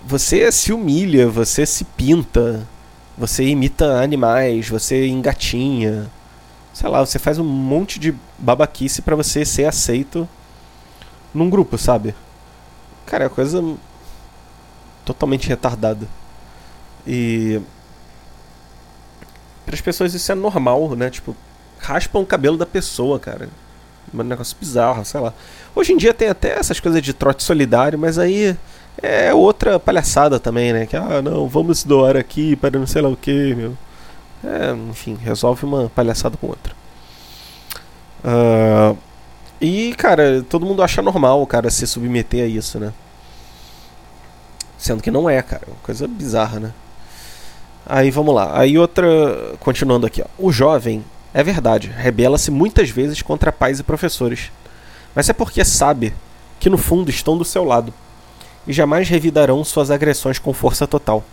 você 0.09 0.51
se 0.51 0.73
humilha, 0.73 1.29
você 1.29 1.67
se 1.67 1.85
pinta, 1.85 2.67
você 3.17 3.45
imita 3.45 4.01
animais, 4.03 4.67
você 4.67 5.07
engatinha. 5.07 6.11
Sei 6.73 6.89
lá, 6.89 7.05
você 7.05 7.19
faz 7.19 7.39
um 7.39 7.45
monte 7.45 7.99
de 7.99 8.15
babaquice 8.39 9.03
para 9.03 9.15
você 9.15 9.45
ser 9.45 9.67
aceito 9.67 10.27
num 11.35 11.51
grupo, 11.51 11.77
sabe? 11.77 12.15
Cara, 13.05 13.25
é 13.25 13.29
coisa 13.29 13.63
totalmente 15.09 15.49
retardada. 15.49 16.07
E 17.07 17.61
para 19.65 19.75
as 19.75 19.81
pessoas 19.81 20.13
isso 20.13 20.31
é 20.31 20.35
normal, 20.35 20.95
né? 20.95 21.09
Tipo, 21.09 21.35
raspam 21.79 22.21
o 22.21 22.27
cabelo 22.27 22.59
da 22.59 22.67
pessoa, 22.67 23.19
cara. 23.19 23.49
Um 24.13 24.23
negócio 24.23 24.57
bizarro, 24.59 25.05
sei 25.05 25.21
lá. 25.21 25.33
Hoje 25.75 25.93
em 25.93 25.97
dia 25.97 26.13
tem 26.13 26.29
até 26.29 26.59
essas 26.59 26.79
coisas 26.81 27.03
de 27.03 27.13
trote 27.15 27.43
solidário, 27.43 27.99
mas 27.99 28.19
aí 28.19 28.57
é 29.03 29.33
outra 29.33 29.79
palhaçada 29.79 30.39
também, 30.39 30.73
né? 30.73 30.87
Que, 30.87 30.97
ah, 30.97 31.23
não, 31.23 31.49
vamos 31.49 31.85
doar 31.85 32.17
aqui 32.17 32.57
para 32.57 32.79
não 32.79 32.87
sei 32.87 33.01
lá 33.01 33.09
o 33.09 33.17
que, 33.17 33.55
meu. 33.55 33.77
É, 34.45 34.73
enfim, 34.91 35.19
resolve 35.21 35.65
uma 35.65 35.89
palhaçada 35.89 36.37
com 36.37 36.49
outra. 36.49 36.75
Uh, 38.25 38.97
e, 39.61 39.95
cara, 39.97 40.45
todo 40.49 40.67
mundo 40.67 40.83
acha 40.83 41.01
normal 41.01 41.43
o 41.43 41.47
cara 41.47 41.71
se 41.71 41.87
submeter 41.87 42.45
a 42.45 42.47
isso, 42.47 42.79
né? 42.79 42.93
Sendo 44.79 45.03
que 45.03 45.11
não 45.11 45.29
é, 45.29 45.43
cara. 45.43 45.67
Coisa 45.83 46.07
bizarra, 46.07 46.61
né? 46.61 46.73
Aí 47.85 48.11
vamos 48.11 48.35
lá. 48.35 48.59
Aí 48.59 48.79
outra. 48.79 49.07
Continuando 49.61 50.07
aqui, 50.07 50.23
ó. 50.23 50.27
O 50.39 50.53
jovem, 50.53 51.05
é 51.35 51.43
verdade, 51.43 51.89
rebela-se 51.89 52.51
muitas 52.51 52.89
vezes 52.89 53.21
contra 53.21 53.53
pais 53.53 53.81
e 53.81 53.83
professores. 53.83 54.53
Mas 55.15 55.29
é 55.29 55.33
porque 55.33 55.65
sabe 55.65 56.15
que 56.61 56.71
no 56.71 56.79
fundo 56.79 57.11
estão 57.11 57.37
do 57.37 57.45
seu 57.45 57.65
lado 57.65 57.93
e 58.67 58.73
jamais 58.73 59.09
revidarão 59.09 59.65
suas 59.65 59.91
agressões 59.91 60.39
com 60.39 60.53
força 60.53 60.87
total. 60.87 61.25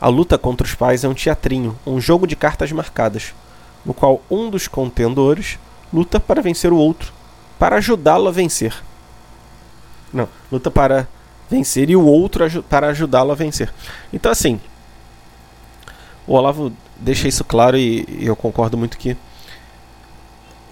A 0.00 0.08
luta 0.08 0.38
contra 0.38 0.66
os 0.66 0.74
pais 0.74 1.04
é 1.04 1.08
um 1.08 1.14
teatrinho, 1.14 1.78
um 1.86 2.00
jogo 2.00 2.26
de 2.26 2.36
cartas 2.36 2.70
marcadas, 2.72 3.34
no 3.84 3.92
qual 3.92 4.22
um 4.30 4.50
dos 4.50 4.68
contendores 4.68 5.58
luta 5.92 6.18
para 6.18 6.42
vencer 6.42 6.72
o 6.72 6.76
outro, 6.76 7.12
para 7.58 7.76
ajudá-lo 7.76 8.28
a 8.28 8.32
vencer. 8.32 8.74
Não, 10.12 10.28
luta 10.50 10.70
para 10.70 11.08
vencer 11.54 11.90
e 11.90 11.96
o 11.96 12.04
outro 12.04 12.62
para 12.62 12.88
ajudá-lo 12.88 13.32
a 13.32 13.34
vencer. 13.34 13.72
Então, 14.12 14.30
assim, 14.30 14.60
o 16.26 16.34
Olavo 16.34 16.72
deixa 16.96 17.28
isso 17.28 17.44
claro 17.44 17.76
e, 17.76 18.06
eu 18.20 18.34
concordo 18.34 18.76
muito 18.76 18.98
que 18.98 19.16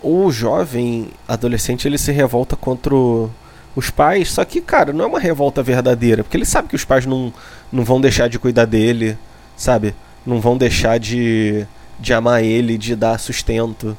o 0.03 0.31
jovem 0.31 1.11
adolescente 1.29 1.87
ele 1.87 1.99
se 1.99 2.11
revolta 2.11 2.57
contra 2.57 2.95
os 2.95 3.91
pais. 3.91 4.31
Só 4.31 4.45
que, 4.45 4.61
cara, 4.61 4.93
não 4.93 5.05
é 5.05 5.09
uma 5.09 5.21
revolta 5.21 5.63
verdadeira, 5.63 6.25
porque 6.25 6.37
ele 6.37 6.45
sabe 6.45 6.69
que 6.69 6.77
os 6.77 6.85
pais 6.85 7.07
não, 7.07 7.33
não 7.71 7.85
vão 7.85 8.01
deixar 8.01 8.29
de 8.29 8.39
cuidar 8.39 8.65
dele, 8.65 9.17
sabe? 9.57 9.95
não 10.25 10.41
vão 10.41 10.57
deixar 10.57 10.99
de, 10.99 11.67
de 11.99 12.15
amar 12.15 12.43
ele, 12.43 12.79
de 12.79 12.95
dar 12.95 13.19
sustento, 13.19 13.97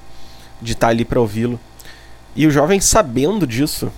de 0.62 0.74
estar 0.74 0.88
tá 0.88 0.92
ali 0.92 1.06
para 1.06 1.20
ouvi-lo. 1.20 1.60
E 2.36 2.48
o 2.48 2.52
jovem, 2.52 2.80
sabendo 2.80 3.46
disso, 3.46 3.92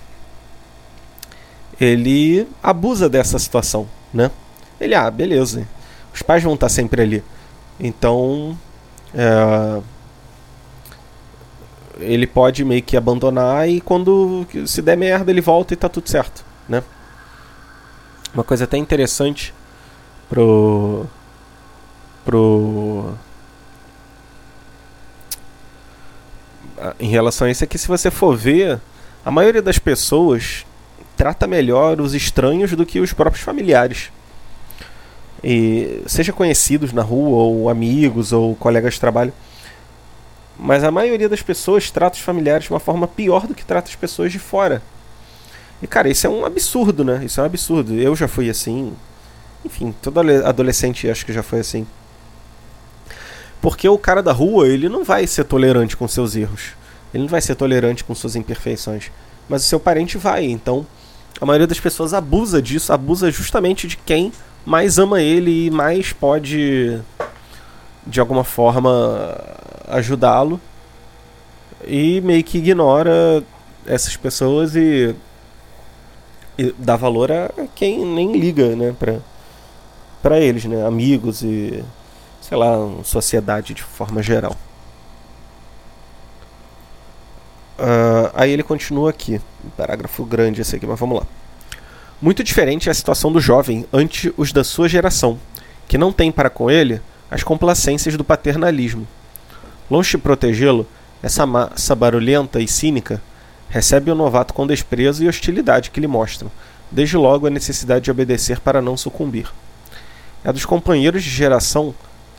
ele 1.80 2.48
abusa 2.62 3.08
dessa 3.08 3.38
situação, 3.38 3.86
né? 4.12 4.30
Ele, 4.80 4.94
ah, 4.94 5.10
beleza, 5.10 5.66
os 6.14 6.22
pais 6.22 6.42
vão 6.42 6.54
estar 6.54 6.68
sempre 6.68 7.02
ali. 7.02 7.24
Então, 7.78 8.56
é, 9.14 9.82
ele 11.98 12.26
pode 12.26 12.64
meio 12.64 12.82
que 12.82 12.96
abandonar 12.96 13.68
e 13.68 13.80
quando 13.80 14.46
se 14.66 14.82
der 14.82 14.96
merda 14.96 15.30
ele 15.30 15.40
volta 15.40 15.74
e 15.74 15.76
tá 15.76 15.88
tudo 15.88 16.08
certo, 16.08 16.44
né? 16.68 16.82
Uma 18.34 18.44
coisa 18.44 18.64
até 18.64 18.76
interessante 18.76 19.54
pro 20.28 21.06
pro 22.24 23.14
em 27.00 27.08
relação 27.08 27.46
a 27.46 27.50
isso 27.50 27.64
é 27.64 27.66
que 27.66 27.78
se 27.78 27.88
você 27.88 28.10
for 28.10 28.36
ver, 28.36 28.80
a 29.24 29.30
maioria 29.30 29.62
das 29.62 29.78
pessoas 29.78 30.66
trata 31.16 31.46
melhor 31.46 32.00
os 32.00 32.14
estranhos 32.14 32.72
do 32.72 32.86
que 32.86 33.00
os 33.00 33.12
próprios 33.12 33.42
familiares. 33.42 34.10
E 35.42 36.02
seja 36.06 36.32
conhecidos 36.32 36.92
na 36.92 37.02
rua 37.02 37.44
ou 37.44 37.68
amigos 37.68 38.32
ou 38.32 38.54
colegas 38.56 38.94
de 38.94 39.00
trabalho. 39.00 39.32
Mas 40.58 40.82
a 40.82 40.90
maioria 40.90 41.28
das 41.28 41.42
pessoas 41.42 41.90
trata 41.90 42.16
os 42.16 42.22
familiares 42.22 42.64
de 42.64 42.70
uma 42.70 42.80
forma 42.80 43.06
pior 43.06 43.46
do 43.46 43.54
que 43.54 43.64
trata 43.64 43.88
as 43.88 43.96
pessoas 43.96 44.32
de 44.32 44.38
fora. 44.38 44.82
E 45.82 45.86
cara, 45.86 46.08
isso 46.08 46.26
é 46.26 46.30
um 46.30 46.44
absurdo, 46.44 47.04
né? 47.04 47.22
Isso 47.24 47.38
é 47.40 47.42
um 47.42 47.46
absurdo. 47.46 47.94
Eu 47.94 48.16
já 48.16 48.26
fui 48.26 48.48
assim. 48.48 48.94
Enfim, 49.64 49.94
todo 50.00 50.20
adolescente 50.20 51.08
acho 51.10 51.26
que 51.26 51.32
já 51.32 51.42
foi 51.42 51.60
assim. 51.60 51.86
Porque 53.60 53.88
o 53.88 53.98
cara 53.98 54.22
da 54.22 54.32
rua, 54.32 54.68
ele 54.68 54.88
não 54.88 55.04
vai 55.04 55.26
ser 55.26 55.44
tolerante 55.44 55.96
com 55.96 56.08
seus 56.08 56.34
erros. 56.36 56.72
Ele 57.12 57.24
não 57.24 57.30
vai 57.30 57.40
ser 57.40 57.54
tolerante 57.54 58.04
com 58.04 58.14
suas 58.14 58.36
imperfeições. 58.36 59.10
Mas 59.48 59.64
o 59.64 59.66
seu 59.66 59.78
parente 59.78 60.16
vai. 60.16 60.44
Então, 60.44 60.86
a 61.40 61.46
maioria 61.46 61.66
das 61.66 61.80
pessoas 61.80 62.14
abusa 62.14 62.62
disso, 62.62 62.92
abusa 62.92 63.30
justamente 63.30 63.86
de 63.86 63.96
quem 63.96 64.32
mais 64.64 64.98
ama 64.98 65.20
ele 65.20 65.66
e 65.66 65.70
mais 65.70 66.12
pode, 66.12 67.00
de 68.06 68.20
alguma 68.20 68.42
forma, 68.42 69.38
ajudá-lo. 69.88 70.60
E 71.86 72.20
meio 72.22 72.42
que 72.42 72.58
ignora 72.58 73.44
essas 73.86 74.16
pessoas 74.16 74.74
e, 74.74 75.14
e 76.58 76.74
dá 76.78 76.96
valor 76.96 77.30
a 77.30 77.50
quem 77.74 78.04
nem 78.04 78.32
liga, 78.36 78.74
né, 78.74 78.94
pra, 78.98 79.18
pra 80.22 80.40
eles, 80.40 80.64
né, 80.64 80.84
amigos 80.84 81.42
e, 81.42 81.84
sei 82.40 82.56
lá, 82.56 82.76
sociedade 83.04 83.74
de 83.74 83.82
forma 83.82 84.22
geral. 84.22 84.56
Uh, 87.78 88.25
aí 88.36 88.50
ele 88.50 88.62
continua 88.62 89.10
aqui, 89.10 89.40
um 89.64 89.70
parágrafo 89.70 90.24
grande 90.24 90.60
esse 90.60 90.76
aqui, 90.76 90.86
mas 90.86 91.00
vamos 91.00 91.20
lá. 91.20 91.26
Muito 92.20 92.44
diferente 92.44 92.88
é 92.88 92.92
a 92.92 92.94
situação 92.94 93.32
do 93.32 93.40
jovem 93.40 93.86
ante 93.92 94.32
os 94.36 94.52
da 94.52 94.62
sua 94.62 94.88
geração, 94.88 95.38
que 95.88 95.96
não 95.96 96.12
tem 96.12 96.30
para 96.30 96.50
com 96.50 96.70
ele 96.70 97.00
as 97.30 97.42
complacências 97.42 98.16
do 98.16 98.22
paternalismo. 98.22 99.08
Longe 99.90 100.10
de 100.10 100.18
protegê-lo, 100.18 100.86
essa 101.22 101.46
massa 101.46 101.94
barulhenta 101.94 102.60
e 102.60 102.68
cínica 102.68 103.22
recebe 103.68 104.10
o 104.10 104.14
novato 104.14 104.52
com 104.52 104.66
desprezo 104.66 105.24
e 105.24 105.28
hostilidade 105.28 105.90
que 105.90 106.00
lhe 106.00 106.06
mostram, 106.06 106.50
desde 106.90 107.16
logo 107.16 107.46
a 107.46 107.50
necessidade 107.50 108.04
de 108.04 108.10
obedecer 108.10 108.60
para 108.60 108.82
não 108.82 108.96
sucumbir. 108.96 109.50
É 110.44 110.52
dos 110.52 110.64
companheiros 110.64 111.24
de 111.24 111.30
geração 111.30 111.94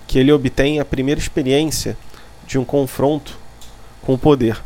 que 0.08 0.20
ele 0.20 0.32
obtém 0.32 0.80
a 0.80 0.86
primeira 0.86 1.20
experiência 1.20 1.98
de 2.46 2.58
um 2.58 2.64
confronto 2.64 3.38
com 4.02 4.14
o 4.14 4.18
poder 4.18 4.62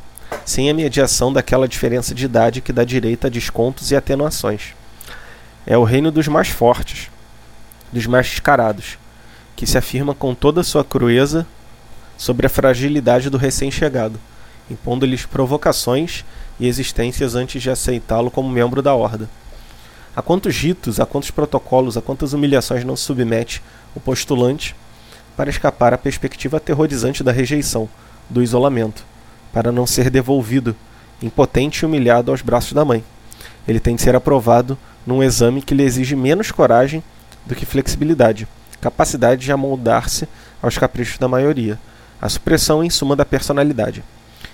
sem 0.51 0.69
a 0.69 0.73
mediação 0.73 1.31
daquela 1.31 1.65
diferença 1.65 2.13
de 2.13 2.25
idade 2.25 2.59
que 2.59 2.73
dá 2.73 2.83
direito 2.83 3.25
a 3.25 3.29
descontos 3.29 3.89
e 3.89 3.95
atenuações. 3.95 4.75
É 5.65 5.77
o 5.77 5.85
reino 5.85 6.11
dos 6.11 6.27
mais 6.27 6.49
fortes, 6.49 7.09
dos 7.89 8.05
mais 8.05 8.27
descarados, 8.27 8.97
que 9.55 9.65
se 9.65 9.77
afirma 9.77 10.13
com 10.13 10.35
toda 10.35 10.59
a 10.59 10.63
sua 10.63 10.83
crueza 10.83 11.47
sobre 12.17 12.47
a 12.47 12.49
fragilidade 12.49 13.29
do 13.29 13.37
recém-chegado, 13.37 14.19
impondo-lhes 14.69 15.25
provocações 15.25 16.25
e 16.59 16.67
existências 16.67 17.33
antes 17.33 17.63
de 17.63 17.69
aceitá-lo 17.69 18.29
como 18.29 18.49
membro 18.49 18.81
da 18.81 18.93
horda. 18.93 19.29
A 20.13 20.21
quantos 20.21 20.57
ritos, 20.57 20.99
a 20.99 21.05
quantos 21.05 21.31
protocolos, 21.31 21.95
a 21.95 22.01
quantas 22.01 22.33
humilhações 22.33 22.83
não 22.83 22.97
se 22.97 23.03
submete 23.03 23.63
o 23.95 24.01
postulante 24.01 24.75
para 25.37 25.49
escapar 25.49 25.93
à 25.93 25.97
perspectiva 25.97 26.57
aterrorizante 26.57 27.23
da 27.23 27.31
rejeição, 27.31 27.87
do 28.29 28.43
isolamento, 28.43 29.05
para 29.53 29.71
não 29.71 29.85
ser 29.85 30.09
devolvido, 30.09 30.75
impotente 31.21 31.79
e 31.79 31.85
humilhado 31.85 32.31
aos 32.31 32.41
braços 32.41 32.73
da 32.73 32.85
mãe. 32.85 33.03
Ele 33.67 33.79
tem 33.79 33.95
de 33.95 34.01
ser 34.01 34.15
aprovado 34.15 34.77
num 35.05 35.23
exame 35.23 35.61
que 35.61 35.73
lhe 35.73 35.83
exige 35.83 36.15
menos 36.15 36.51
coragem 36.51 37.03
do 37.45 37.55
que 37.55 37.65
flexibilidade, 37.65 38.47
capacidade 38.79 39.43
de 39.43 39.51
amoldar-se 39.51 40.27
aos 40.61 40.77
caprichos 40.77 41.17
da 41.17 41.27
maioria, 41.27 41.79
a 42.21 42.29
supressão 42.29 42.83
em 42.83 42.89
suma 42.89 43.15
da 43.15 43.25
personalidade. 43.25 44.03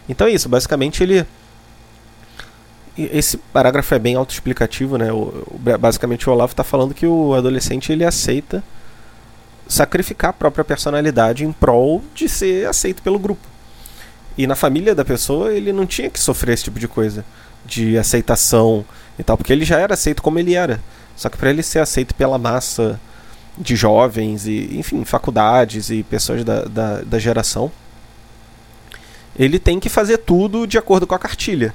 Então 0.08 0.28
é 0.28 0.32
isso, 0.32 0.48
basicamente 0.48 1.04
ele 1.04 1.26
esse 2.98 3.38
parágrafo 3.38 3.94
é 3.94 4.00
bem 4.00 4.16
autoexplicativo, 4.16 4.98
né? 4.98 5.10
Basicamente 5.80 6.28
o 6.28 6.34
Olavo 6.34 6.54
está 6.54 6.64
falando 6.64 6.96
que 6.96 7.06
o 7.06 7.36
adolescente 7.36 7.92
ele 7.92 8.04
aceita 8.04 8.64
sacrificar 9.68 10.32
a 10.32 10.34
própria 10.34 10.64
personalidade 10.64 11.46
em 11.46 11.52
prol 11.52 12.02
de 12.16 12.28
ser 12.28 12.68
aceito 12.68 13.04
pelo 13.04 13.20
grupo. 13.20 13.46
E 14.38 14.46
na 14.46 14.56
família 14.56 14.94
da 14.94 15.04
pessoa 15.04 15.54
ele 15.54 15.74
não 15.74 15.86
tinha 15.86 16.10
que 16.10 16.20
sofrer 16.20 16.54
esse 16.54 16.66
tipo 16.66 16.80
de 16.80 16.88
coisa, 16.88 17.26
de 17.66 17.98
aceitação 17.98 18.86
e 19.18 19.24
tal, 19.24 19.38
porque 19.38 19.52
ele 19.52 19.66
já 19.66 19.80
era 19.80 19.94
aceito 19.94 20.22
como 20.22 20.38
ele 20.38 20.54
era. 20.54 20.80
Só 21.16 21.30
que 21.30 21.38
para 21.38 21.50
ele 21.50 21.64
ser 21.64 21.80
aceito 21.80 22.14
pela 22.14 22.38
massa 22.38 23.00
de 23.58 23.76
jovens 23.76 24.46
e, 24.46 24.78
enfim, 24.78 25.04
faculdades 25.04 25.90
e 25.90 26.04
pessoas 26.04 26.44
da, 26.44 26.66
da, 26.66 27.02
da 27.02 27.18
geração, 27.18 27.72
ele 29.38 29.58
tem 29.58 29.80
que 29.80 29.90
fazer 29.90 30.20
tudo 30.20 30.68
de 30.68 30.78
acordo 30.78 31.08
com 31.08 31.16
a 31.16 31.20
cartilha. 31.20 31.74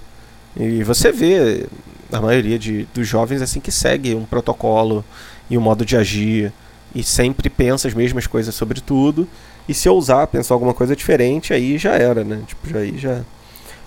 E 0.57 0.85
você 0.85 1.11
vê 1.11 1.67
a 2.13 2.21
maioria 2.21 2.59
de, 2.59 2.87
dos 2.95 3.09
jovens 3.09 3.43
assim 3.43 3.59
que 3.59 3.73
segue 3.73 4.15
um 4.15 4.25
protocolo 4.25 5.05
e 5.51 5.59
um 5.59 5.61
modo 5.61 5.85
de 5.85 5.97
agir 5.97 6.53
e 6.95 7.03
sempre 7.03 7.49
pensa 7.49 7.89
as 7.89 7.95
mesmas 7.95 8.27
coisas 8.27 8.55
sobre 8.55 8.81
tudo 8.81 9.27
e 9.69 9.75
se 9.75 9.89
ousar 9.89 10.27
pensar 10.27 10.55
alguma 10.55 10.75
coisa 10.75 10.97
diferente, 10.97 11.53
aí 11.53 11.79
já 11.79 11.93
era, 11.93 12.25
né? 12.25 12.43
Tipo, 12.47 12.69
já, 12.69 12.79
aí 12.79 12.99
já, 12.99 13.23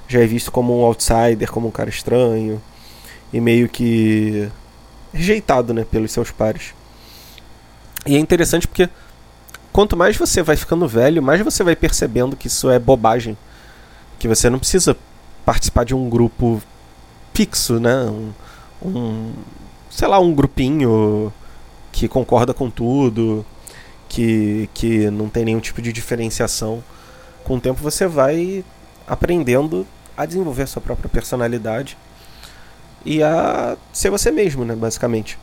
já 0.08 0.22
é 0.22 0.26
visto 0.26 0.52
como 0.52 0.80
um 0.80 0.86
outsider, 0.86 1.52
como 1.52 1.68
um 1.68 1.72
cara 1.72 1.90
estranho. 1.90 2.62
E 3.34 3.42
meio 3.42 3.68
que 3.68 4.50
rejeitado, 5.14 5.74
né? 5.74 5.86
Pelos 5.90 6.12
seus 6.12 6.32
pares. 6.32 6.74
E 8.06 8.16
é 8.16 8.20
interessante 8.20 8.68
porque 8.68 8.90
quanto 9.74 9.98
mais 9.98 10.16
você 10.16 10.42
vai 10.42 10.56
ficando 10.56 10.88
velho, 10.88 11.22
mais 11.22 11.42
você 11.42 11.64
vai 11.64 11.76
percebendo 11.76 12.36
que 12.36 12.48
isso 12.48 12.70
é 12.70 12.80
bobagem. 12.80 13.38
Que 14.18 14.28
você 14.28 14.50
não 14.50 14.60
precisa 14.60 14.96
participar 15.46 15.84
de 15.84 15.94
um 15.94 16.10
grupo 16.10 16.62
fixo, 17.34 17.80
né? 17.80 18.06
Um, 18.06 18.32
um 18.82 19.34
sei 19.90 20.08
lá, 20.08 20.20
um 20.20 20.34
grupinho 20.34 21.34
que 21.92 22.08
concorda 22.08 22.54
com 22.54 22.70
tudo 22.70 23.46
que, 24.16 24.70
que 24.74 25.12
não 25.12 25.28
tem 25.28 25.44
nenhum 25.44 25.60
tipo 25.60 25.82
de 25.82 25.92
diferenciação. 25.92 26.82
Com 27.44 27.58
o 27.58 27.60
tempo 27.60 27.84
você 27.84 28.08
vai 28.08 28.64
aprendendo 29.06 29.86
a 30.16 30.26
desenvolver 30.26 30.64
a 30.64 30.68
sua 30.68 30.82
própria 30.82 31.10
personalidade 31.10 31.98
e 33.04 33.22
a 33.22 33.76
ser 33.92 34.10
você 34.10 34.32
mesmo, 34.32 34.64
né, 34.64 34.74
basicamente. 34.74 35.38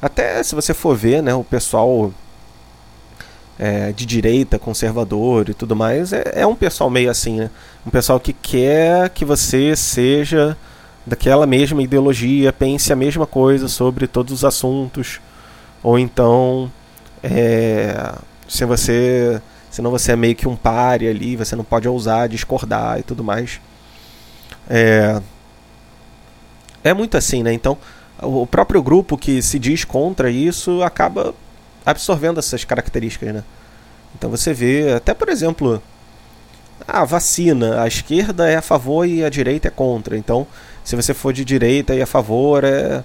Até 0.00 0.42
se 0.42 0.54
você 0.54 0.74
for 0.74 0.94
ver, 0.94 1.22
né, 1.22 1.32
o 1.32 1.42
pessoal 1.42 2.12
é, 3.58 3.92
de 3.92 4.04
direita, 4.04 4.58
conservador 4.58 5.48
e 5.48 5.54
tudo 5.54 5.74
mais, 5.74 6.12
é, 6.12 6.22
é 6.34 6.46
um 6.46 6.54
pessoal 6.54 6.90
meio 6.90 7.10
assim, 7.10 7.38
né? 7.38 7.50
Um 7.86 7.90
pessoal 7.90 8.20
que 8.20 8.34
quer 8.34 9.08
que 9.08 9.24
você 9.24 9.74
seja 9.74 10.54
daquela 11.06 11.46
mesma 11.46 11.82
ideologia, 11.82 12.52
pense 12.52 12.92
a 12.92 12.96
mesma 12.96 13.26
coisa 13.26 13.68
sobre 13.68 14.06
todos 14.06 14.34
os 14.34 14.44
assuntos, 14.44 15.18
ou 15.82 15.98
então 15.98 16.70
é, 17.22 18.14
se 18.48 18.64
você 18.64 19.40
senão 19.70 19.90
você 19.90 20.12
é 20.12 20.16
meio 20.16 20.34
que 20.34 20.46
um 20.46 20.54
pare 20.54 21.08
ali, 21.08 21.34
você 21.34 21.56
não 21.56 21.64
pode 21.64 21.88
ousar 21.88 22.28
discordar 22.28 22.98
e 22.98 23.02
tudo 23.02 23.24
mais. 23.24 23.58
É, 24.68 25.20
é 26.84 26.92
muito 26.92 27.16
assim, 27.16 27.42
né? 27.42 27.52
Então, 27.52 27.78
o 28.20 28.46
próprio 28.46 28.82
grupo 28.82 29.16
que 29.16 29.40
se 29.40 29.58
diz 29.58 29.84
contra 29.84 30.30
isso 30.30 30.82
acaba 30.82 31.34
absorvendo 31.84 32.38
essas 32.38 32.64
características, 32.64 33.34
né? 33.34 33.44
Então 34.14 34.30
você 34.30 34.52
vê, 34.52 34.92
até 34.92 35.14
por 35.14 35.28
exemplo, 35.28 35.82
a 36.86 37.04
vacina, 37.04 37.82
a 37.82 37.88
esquerda 37.88 38.48
é 38.48 38.56
a 38.56 38.62
favor 38.62 39.06
e 39.06 39.24
a 39.24 39.30
direita 39.30 39.68
é 39.68 39.70
contra. 39.70 40.16
Então, 40.16 40.46
se 40.84 40.94
você 40.96 41.14
for 41.14 41.32
de 41.32 41.44
direita 41.44 41.94
e 41.94 42.02
a 42.02 42.06
favor, 42.06 42.62
é 42.64 43.02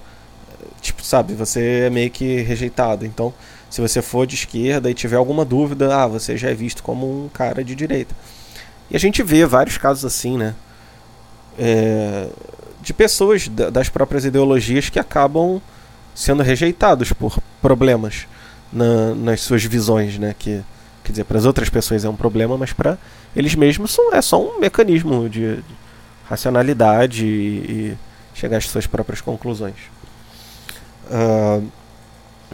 tipo, 0.80 1.02
sabe, 1.04 1.34
você 1.34 1.86
é 1.86 1.90
meio 1.90 2.10
que 2.10 2.40
rejeitado. 2.42 3.06
Então, 3.06 3.32
Se 3.70 3.80
você 3.80 4.00
for 4.00 4.26
de 4.26 4.34
esquerda 4.34 4.90
e 4.90 4.94
tiver 4.94 5.16
alguma 5.16 5.44
dúvida, 5.44 5.94
ah, 5.94 6.06
você 6.06 6.36
já 6.36 6.48
é 6.48 6.54
visto 6.54 6.82
como 6.82 7.24
um 7.24 7.28
cara 7.28 7.62
de 7.62 7.74
direita. 7.74 8.14
E 8.90 8.96
a 8.96 9.00
gente 9.00 9.22
vê 9.22 9.44
vários 9.44 9.76
casos 9.76 10.04
assim, 10.04 10.38
né? 10.38 10.54
É, 11.58 12.28
de 12.80 12.94
pessoas 12.94 13.48
das 13.48 13.88
próprias 13.88 14.24
ideologias 14.24 14.88
que 14.88 14.98
acabam 14.98 15.60
sendo 16.14 16.42
rejeitados 16.42 17.12
por 17.12 17.38
problemas 17.60 18.26
na, 18.72 19.14
nas 19.14 19.40
suas 19.42 19.64
visões, 19.64 20.18
né? 20.18 20.34
Que, 20.38 20.62
quer 21.04 21.12
dizer, 21.12 21.24
para 21.24 21.38
as 21.38 21.44
outras 21.44 21.68
pessoas 21.68 22.04
é 22.04 22.08
um 22.08 22.16
problema, 22.16 22.56
mas 22.56 22.72
para 22.72 22.96
eles 23.36 23.54
mesmos 23.54 23.92
são, 23.92 24.14
é 24.14 24.22
só 24.22 24.42
um 24.42 24.58
mecanismo 24.58 25.28
de, 25.28 25.56
de 25.56 25.62
racionalidade 26.28 27.26
e, 27.26 27.28
e, 27.28 27.98
chegar 28.34 28.58
às 28.58 28.66
suas 28.66 28.86
próprias 28.86 29.20
conclusões. 29.20 29.76
Uh, 31.10 31.66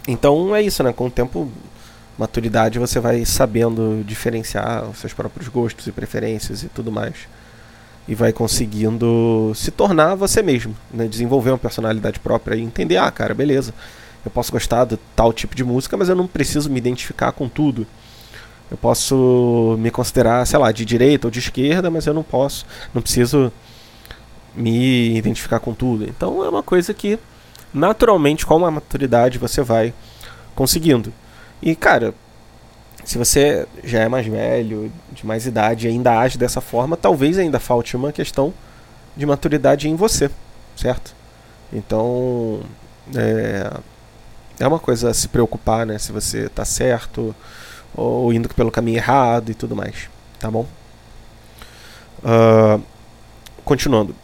então 0.06 0.54
é 0.54 0.62
isso, 0.62 0.82
né? 0.82 0.92
Com 0.92 1.06
o 1.06 1.10
tempo, 1.10 1.50
maturidade, 2.18 2.78
você 2.78 3.00
vai 3.00 3.24
sabendo 3.24 4.04
diferenciar 4.06 4.88
os 4.88 4.98
seus 4.98 5.12
próprios 5.12 5.48
gostos 5.48 5.86
e 5.86 5.92
preferências 5.92 6.62
e 6.62 6.68
tudo 6.68 6.92
mais. 6.92 7.14
E 8.06 8.14
vai 8.14 8.32
conseguindo 8.32 9.52
se 9.54 9.70
tornar 9.70 10.14
você 10.14 10.42
mesmo, 10.42 10.76
né? 10.92 11.06
Desenvolver 11.08 11.50
uma 11.50 11.58
personalidade 11.58 12.20
própria 12.20 12.54
e 12.54 12.62
entender, 12.62 12.98
ah, 12.98 13.10
cara, 13.10 13.34
beleza. 13.34 13.72
Eu 14.24 14.30
posso 14.30 14.52
gostar 14.52 14.84
de 14.84 14.98
tal 15.14 15.32
tipo 15.32 15.54
de 15.54 15.64
música, 15.64 15.96
mas 15.96 16.08
eu 16.08 16.16
não 16.16 16.26
preciso 16.26 16.70
me 16.70 16.78
identificar 16.78 17.32
com 17.32 17.48
tudo. 17.48 17.86
Eu 18.70 18.76
posso 18.76 19.76
me 19.78 19.90
considerar, 19.90 20.46
sei 20.46 20.58
lá, 20.58 20.72
de 20.72 20.84
direita 20.84 21.26
ou 21.26 21.30
de 21.30 21.38
esquerda, 21.38 21.90
mas 21.90 22.06
eu 22.06 22.14
não 22.14 22.22
posso, 22.22 22.66
não 22.94 23.02
preciso 23.02 23.52
me 24.54 25.16
identificar 25.16 25.60
com 25.60 25.74
tudo. 25.74 26.04
Então 26.04 26.44
é 26.44 26.48
uma 26.48 26.62
coisa 26.62 26.94
que 26.94 27.18
naturalmente 27.74 28.46
com 28.46 28.64
a 28.64 28.70
maturidade 28.70 29.38
você 29.38 29.60
vai 29.60 29.92
conseguindo. 30.54 31.12
E 31.60 31.74
cara, 31.74 32.14
se 33.04 33.18
você 33.18 33.66
já 33.82 34.00
é 34.00 34.08
mais 34.08 34.26
velho, 34.26 34.90
de 35.12 35.26
mais 35.26 35.46
idade 35.46 35.86
e 35.86 35.90
ainda 35.90 36.18
age 36.18 36.38
dessa 36.38 36.60
forma, 36.60 36.96
talvez 36.96 37.36
ainda 37.36 37.60
falte 37.60 37.96
uma 37.96 38.12
questão 38.12 38.54
de 39.16 39.26
maturidade 39.26 39.88
em 39.88 39.96
você, 39.96 40.30
certo? 40.76 41.14
Então, 41.72 42.62
é, 43.14 43.70
é 44.58 44.66
uma 44.66 44.78
coisa 44.78 45.10
a 45.10 45.14
se 45.14 45.28
preocupar, 45.28 45.84
né? 45.84 45.98
Se 45.98 46.12
você 46.12 46.46
está 46.46 46.64
certo 46.64 47.34
ou 47.94 48.32
indo 48.32 48.48
pelo 48.48 48.70
caminho 48.70 48.96
errado 48.96 49.50
e 49.50 49.54
tudo 49.54 49.76
mais, 49.76 50.08
tá 50.38 50.50
bom? 50.50 50.66
Uh, 52.20 52.82
continuando. 53.64 54.14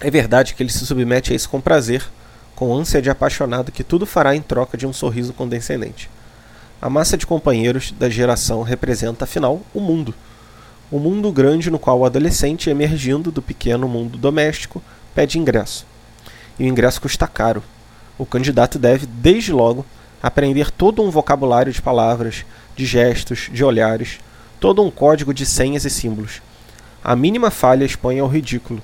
É 0.00 0.10
verdade 0.10 0.54
que 0.54 0.62
ele 0.62 0.70
se 0.70 0.84
submete 0.84 1.32
a 1.32 1.36
isso 1.36 1.48
com 1.48 1.60
prazer, 1.60 2.04
com 2.54 2.74
ânsia 2.74 3.02
de 3.02 3.10
apaixonado 3.10 3.72
que 3.72 3.84
tudo 3.84 4.06
fará 4.06 4.34
em 4.34 4.42
troca 4.42 4.76
de 4.76 4.86
um 4.86 4.92
sorriso 4.92 5.32
condescendente. 5.32 6.10
A 6.80 6.90
massa 6.90 7.16
de 7.16 7.26
companheiros 7.26 7.92
da 7.92 8.08
geração 8.08 8.62
representa, 8.62 9.24
afinal, 9.24 9.60
o 9.72 9.80
mundo. 9.80 10.14
O 10.90 10.98
mundo 10.98 11.30
grande 11.30 11.70
no 11.70 11.78
qual 11.78 12.00
o 12.00 12.04
adolescente, 12.04 12.68
emergindo 12.68 13.30
do 13.30 13.40
pequeno 13.40 13.88
mundo 13.88 14.18
doméstico, 14.18 14.82
pede 15.14 15.38
ingresso. 15.38 15.86
E 16.58 16.64
o 16.64 16.66
ingresso 16.66 17.00
custa 17.00 17.26
caro. 17.26 17.62
O 18.18 18.26
candidato 18.26 18.78
deve, 18.78 19.06
desde 19.06 19.52
logo, 19.52 19.86
aprender 20.22 20.70
todo 20.70 21.02
um 21.02 21.10
vocabulário 21.10 21.72
de 21.72 21.80
palavras, 21.80 22.44
de 22.76 22.84
gestos, 22.84 23.48
de 23.52 23.64
olhares, 23.64 24.18
todo 24.60 24.82
um 24.82 24.90
código 24.90 25.32
de 25.32 25.44
senhas 25.44 25.84
e 25.84 25.90
símbolos. 25.90 26.42
A 27.02 27.16
mínima 27.16 27.50
falha 27.50 27.84
expõe 27.84 28.20
ao 28.20 28.28
ridículo 28.28 28.80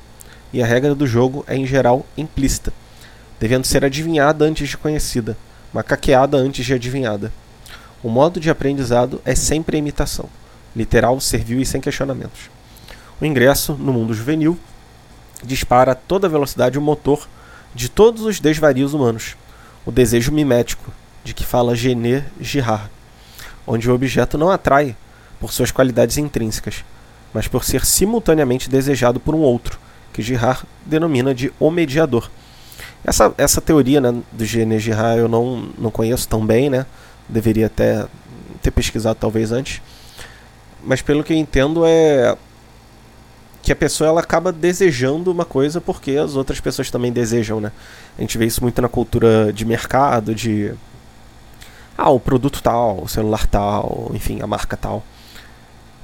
e 0.53 0.63
a 0.63 0.67
regra 0.67 0.95
do 0.95 1.07
jogo 1.07 1.45
é 1.47 1.57
em 1.57 1.67
geral 1.67 2.05
implícita, 2.17 2.73
devendo 3.41 3.67
ser 3.67 3.85
adivinhada 3.85 4.45
antes 4.45 4.69
de 4.69 4.77
conhecida, 4.77 5.37
macaqueada 5.73 6.37
antes 6.37 6.65
de 6.65 6.75
adivinhada. 6.75 7.33
O 8.03 8.09
modo 8.09 8.39
de 8.39 8.51
aprendizado 8.51 9.21
é 9.25 9.35
sempre 9.35 9.77
a 9.77 9.79
imitação, 9.79 10.29
literal, 10.75 11.21
servil 11.21 11.61
e 11.61 11.67
sem 11.67 11.81
questionamentos. 11.81 12.51
O 13.21 13.25
ingresso 13.25 13.75
no 13.75 13.93
mundo 13.93 14.15
juvenil 14.15 14.59
dispara 15.43 15.93
a 15.93 15.95
toda 15.95 16.29
velocidade 16.29 16.79
o 16.79 16.83
motor 16.83 17.29
de 17.75 17.89
todos 17.89 18.23
os 18.23 18.41
desvarios 18.41 18.95
humanos, 18.95 19.37
o 19.85 19.91
desejo 19.91 20.33
mimético, 20.33 20.93
de 21.25 21.35
que 21.35 21.45
fala 21.45 21.77
Gené 21.77 22.25
Girard, 22.41 22.91
onde 23.67 23.91
o 23.91 23.95
objeto 23.95 24.39
não 24.39 24.51
atrai 24.51 24.97
por 25.39 25.53
suas 25.53 25.71
qualidades 25.71 26.17
intrínsecas, 26.17 26.85
mas 27.33 27.47
por 27.47 27.65
ser 27.65 27.85
simultaneamente 27.85 28.71
desejado 28.71 29.21
por 29.21 29.35
um 29.35 29.41
outro, 29.41 29.79
que 30.13 30.23
Girard 30.23 30.63
denomina 30.87 31.35
de 31.35 31.53
o 31.59 31.71
mediador. 31.71 32.31
Essa, 33.05 33.33
essa 33.39 33.61
teoria 33.61 34.01
né, 34.01 34.15
do 34.33 34.45
Gene 34.45 34.77
eu 35.17 35.29
não, 35.29 35.69
não 35.79 35.91
conheço 35.91 36.29
tão 36.29 36.45
bem, 36.45 36.69
né? 36.69 36.85
Deveria 37.29 37.67
até 37.67 38.07
ter 38.63 38.71
pesquisado 38.71 39.19
talvez 39.21 39.53
antes. 39.53 39.81
Mas 40.83 41.03
pelo 41.03 41.25
que 41.25 41.33
eu 41.33 41.37
entendo 41.37 41.85
é 41.87 42.37
que 43.63 43.73
a 43.73 43.77
pessoa 43.77 44.09
ela 44.09 44.21
acaba 44.21 44.53
desejando 44.53 45.31
uma 45.31 45.45
coisa 45.45 45.81
porque 45.81 46.13
as 46.13 46.37
outras 46.37 46.61
pessoas 46.61 46.91
também 46.91 47.13
desejam, 47.13 47.61
né? 47.61 47.73
A 48.17 48.21
gente 48.21 48.39
vê 48.39 48.47
isso 48.47 48.63
muito 48.63 48.81
na 48.81 48.89
cultura 48.89 49.53
de 49.53 49.65
mercado, 49.65 50.35
de 50.35 50.73
ah, 51.97 52.11
o 52.11 52.21
produto 52.21 52.63
tal, 52.63 53.03
o 53.03 53.09
celular 53.09 53.47
tal, 53.47 54.11
enfim, 54.15 54.41
a 54.41 54.47
marca 54.47 54.77
tal. 54.77 55.03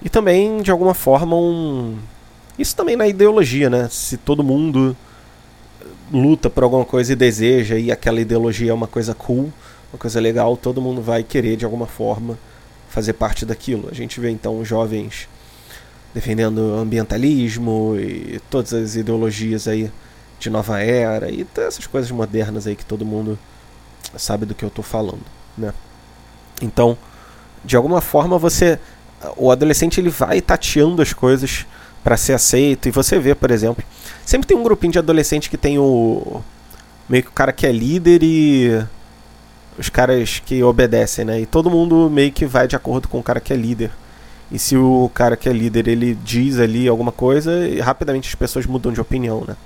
E 0.03 0.09
também, 0.09 0.61
de 0.61 0.71
alguma 0.71 0.93
forma, 0.93 1.37
um 1.37 1.97
isso 2.59 2.77
também 2.77 2.97
na 2.97 3.07
ideologia, 3.07 3.69
né? 3.69 3.89
Se 3.91 4.17
todo 4.17 4.45
mundo 4.45 4.97
luta 6.15 6.49
por 6.49 6.63
alguma 6.63 6.85
coisa 6.85 7.13
e 7.13 7.17
deseja 7.17 7.77
e 7.77 7.91
aquela 7.91 8.21
ideologia 8.21 8.71
é 8.71 8.75
uma 8.75 8.87
coisa 8.87 9.15
cool, 9.15 9.53
uma 9.93 9.99
coisa 9.99 10.21
legal, 10.21 10.57
todo 10.57 10.81
mundo 10.81 11.03
vai 11.03 11.25
querer 11.25 11.57
de 11.57 11.65
alguma 11.65 11.87
forma 11.87 12.39
fazer 12.89 13.15
parte 13.15 13.45
daquilo. 13.45 13.89
A 13.91 13.95
gente 13.95 14.21
vê 14.21 14.31
então 14.31 14.65
jovens 14.65 15.29
defendendo 16.15 16.75
ambientalismo 16.75 17.97
e 17.99 18.41
todas 18.49 18.73
as 18.73 18.95
ideologias 18.95 19.67
aí 19.67 19.91
de 20.39 20.49
nova 20.49 20.81
era 20.81 21.29
e 21.29 21.45
essas 21.57 21.89
coisas 21.89 22.11
modernas 22.13 22.69
aí 22.69 22.77
que 22.77 22.85
todo 22.85 23.05
mundo 23.05 23.37
sabe 24.17 24.47
do 24.47 24.55
que 24.55 24.65
eu 24.65 24.69
estou 24.69 24.85
falando, 24.85 25.25
né? 25.59 25.75
Então, 26.63 26.97
de 27.65 27.77
alguma 27.77 28.01
forma 28.01 28.39
você 28.39 28.79
o 29.37 29.51
adolescente 29.51 29.99
ele 29.99 30.11
vai 30.11 30.41
tateando 30.41 31.03
as 31.03 31.13
coisas 31.13 31.67
para 32.05 32.19
ser 32.19 32.35
aceito. 32.35 32.87
E 32.89 32.93
você 32.93 33.19
vê, 33.19 33.35
por 33.35 33.51
exemplo, 33.51 33.83
sempre 34.25 34.47
tem 34.47 34.57
um 34.57 34.63
grupinho 34.63 34.93
de 34.93 34.99
adolescente 34.99 35.49
que 35.49 35.57
tem 35.57 35.79
o 35.79 36.43
meio 37.09 37.23
que 37.23 37.31
o 37.31 37.33
cara 37.33 37.53
que 37.53 37.67
é 37.67 37.73
líder 37.73 38.23
e 38.23 38.85
os 39.79 39.89
caras 39.89 40.41
que 40.45 40.63
obedecem, 40.63 41.25
né? 41.25 41.41
E 41.41 41.47
todo 41.47 41.71
mundo 41.71 42.09
meio 42.11 42.31
que 42.31 42.47
vai 42.47 42.69
de 42.69 42.77
acordo 42.77 43.09
com 43.09 43.19
o 43.19 43.23
cara 43.23 43.41
que 43.41 43.53
é 43.53 43.57
líder. 43.57 43.91
E 44.53 44.59
se 44.59 44.77
o 44.77 45.11
cara 45.15 45.37
que 45.37 45.49
é 45.49 45.53
líder 45.53 45.89
ele 45.89 46.15
diz 46.15 46.59
ali 46.59 46.87
alguma 46.87 47.11
coisa, 47.11 47.51
rapidamente 47.83 48.29
as 48.29 48.35
pessoas 48.35 48.67
mudam 48.67 48.93
de 48.93 49.01
opinião, 49.01 49.43
né? 49.49 49.57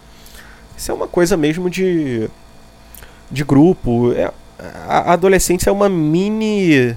Isso 0.77 0.91
é 0.93 0.95
uma 0.95 1.09
coisa 1.09 1.37
mesmo 1.37 1.69
de 1.69 2.31
de 3.31 3.45
grupo. 3.45 4.13
É, 4.13 4.33
a 4.89 5.13
adolescência 5.13 5.71
é 5.71 5.73
uma 5.73 5.89
mini 5.89 6.97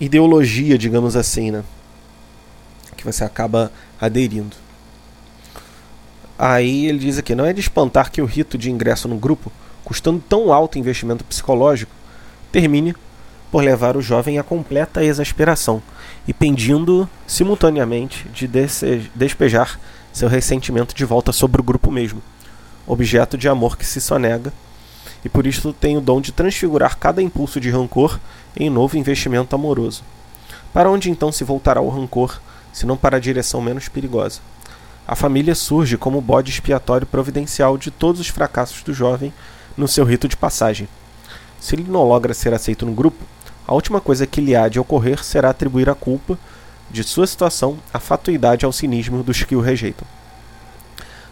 ideologia, 0.00 0.78
digamos 0.78 1.16
assim, 1.16 1.50
né? 1.50 1.64
Você 3.06 3.22
acaba 3.22 3.70
aderindo. 4.00 4.56
Aí 6.36 6.86
ele 6.86 6.98
diz 6.98 7.18
aqui: 7.18 7.34
não 7.34 7.46
é 7.46 7.52
de 7.52 7.60
espantar 7.60 8.10
que 8.10 8.20
o 8.20 8.26
rito 8.26 8.58
de 8.58 8.70
ingresso 8.70 9.06
no 9.06 9.16
grupo, 9.16 9.50
custando 9.84 10.22
tão 10.28 10.52
alto 10.52 10.76
investimento 10.76 11.24
psicológico, 11.24 11.92
termine 12.50 12.94
por 13.50 13.62
levar 13.62 13.96
o 13.96 14.02
jovem 14.02 14.40
à 14.40 14.42
completa 14.42 15.04
exasperação 15.04 15.80
e 16.26 16.34
pendindo 16.34 17.08
simultaneamente 17.28 18.28
de 18.28 18.50
despejar 19.14 19.78
seu 20.12 20.28
ressentimento 20.28 20.94
de 20.94 21.04
volta 21.04 21.30
sobre 21.30 21.60
o 21.60 21.64
grupo 21.64 21.92
mesmo, 21.92 22.20
objeto 22.86 23.38
de 23.38 23.48
amor 23.48 23.76
que 23.76 23.86
se 23.86 24.00
sonega, 24.00 24.52
e 25.24 25.28
por 25.28 25.46
isso 25.46 25.72
tem 25.72 25.96
o 25.96 26.00
dom 26.00 26.20
de 26.20 26.32
transfigurar 26.32 26.98
cada 26.98 27.22
impulso 27.22 27.60
de 27.60 27.70
rancor 27.70 28.18
em 28.56 28.68
novo 28.68 28.98
investimento 28.98 29.54
amoroso. 29.54 30.02
Para 30.72 30.90
onde 30.90 31.08
então 31.08 31.30
se 31.30 31.44
voltará 31.44 31.80
o 31.80 31.88
rancor 31.88 32.40
senão 32.76 32.94
para 32.94 33.16
a 33.16 33.20
direção 33.20 33.62
menos 33.62 33.88
perigosa. 33.88 34.40
A 35.08 35.16
família 35.16 35.54
surge 35.54 35.96
como 35.96 36.20
bode 36.20 36.50
expiatório 36.50 37.06
providencial 37.06 37.78
de 37.78 37.90
todos 37.90 38.20
os 38.20 38.28
fracassos 38.28 38.82
do 38.82 38.92
jovem 38.92 39.32
no 39.74 39.88
seu 39.88 40.04
rito 40.04 40.28
de 40.28 40.36
passagem. 40.36 40.86
Se 41.58 41.74
ele 41.74 41.86
não 41.88 42.02
logra 42.02 42.34
ser 42.34 42.52
aceito 42.52 42.84
no 42.84 42.92
grupo, 42.92 43.24
a 43.66 43.72
última 43.72 43.98
coisa 43.98 44.26
que 44.26 44.42
lhe 44.42 44.54
há 44.54 44.68
de 44.68 44.78
ocorrer 44.78 45.24
será 45.24 45.48
atribuir 45.48 45.88
a 45.88 45.94
culpa 45.94 46.38
de 46.90 47.02
sua 47.02 47.26
situação 47.26 47.78
à 47.94 47.98
fatuidade 47.98 48.66
ao 48.66 48.72
cinismo 48.72 49.22
dos 49.22 49.42
que 49.42 49.56
o 49.56 49.62
rejeitam. 49.62 50.06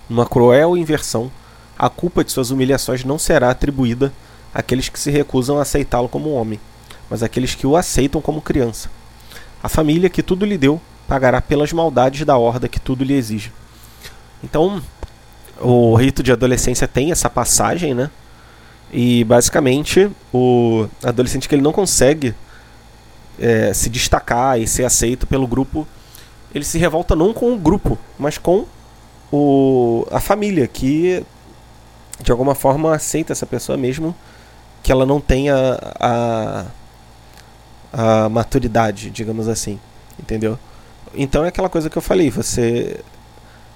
Numa 0.09 0.24
cruel 0.24 0.78
inversão, 0.78 1.30
a 1.78 1.90
culpa 1.90 2.24
de 2.24 2.33
suas 2.33 2.50
humilhações 2.50 3.04
não 3.04 3.18
será 3.18 3.50
atribuída 3.50 4.11
àqueles 4.54 4.88
que 4.88 4.98
se 4.98 5.11
recusam 5.11 5.59
a 5.59 5.62
aceitá-lo 5.62 6.09
como 6.09 6.33
homem, 6.33 6.59
mas 7.11 7.22
àqueles 7.22 7.54
que 7.54 7.66
o 7.66 7.76
aceitam 7.76 8.22
como 8.22 8.40
criança. 8.40 8.88
A 9.62 9.68
família 9.68 10.09
que 10.09 10.22
tudo 10.22 10.46
lhe 10.46 10.57
deu 10.57 10.80
pagará 11.07 11.40
pelas 11.40 11.73
maldades 11.73 12.25
da 12.25 12.37
horda 12.37 12.69
que 12.69 12.81
tudo 12.81 13.05
lhe 13.05 13.14
exige. 13.14 13.53
Então, 14.43 14.83
o 15.61 15.95
rito 15.95 16.23
de 16.23 16.33
adolescência 16.33 16.87
tem 16.88 17.12
essa 17.12 17.31
passagem, 17.31 17.95
né? 17.95 18.11
E 18.93 19.25
basicamente, 19.25 20.11
o 20.33 20.87
adolescente 21.03 21.49
que 21.49 21.55
ele 21.55 21.62
não 21.62 21.73
consegue 21.73 22.35
é, 23.38 23.73
se 23.73 23.88
destacar 23.88 24.61
e 24.61 24.67
ser 24.67 24.85
aceito 24.85 25.27
pelo 25.27 25.47
grupo, 25.47 25.87
ele 26.55 26.64
se 26.64 26.79
revolta 26.79 27.17
não 27.17 27.33
com 27.33 27.53
o 27.53 27.59
grupo, 27.59 27.99
mas 28.19 28.38
com 28.38 28.67
o, 29.33 30.07
a 30.11 30.21
família, 30.21 30.67
que 30.69 31.25
de 32.23 32.31
alguma 32.31 32.55
forma 32.55 32.95
aceita 32.95 33.33
essa 33.33 33.47
pessoa 33.47 33.77
mesmo 33.77 34.14
que 34.83 34.93
ela 34.93 35.05
não 35.05 35.21
tenha 35.21 35.55
a, 35.99 36.67
a 37.93 38.29
maturidade, 38.29 39.11
digamos 39.11 39.49
assim, 39.49 39.81
entendeu? 40.19 40.59
Então 41.16 41.44
é 41.44 41.48
aquela 41.48 41.68
coisa 41.68 41.88
que 41.88 41.96
eu 41.96 42.03
falei, 42.03 42.31
você 42.31 43.00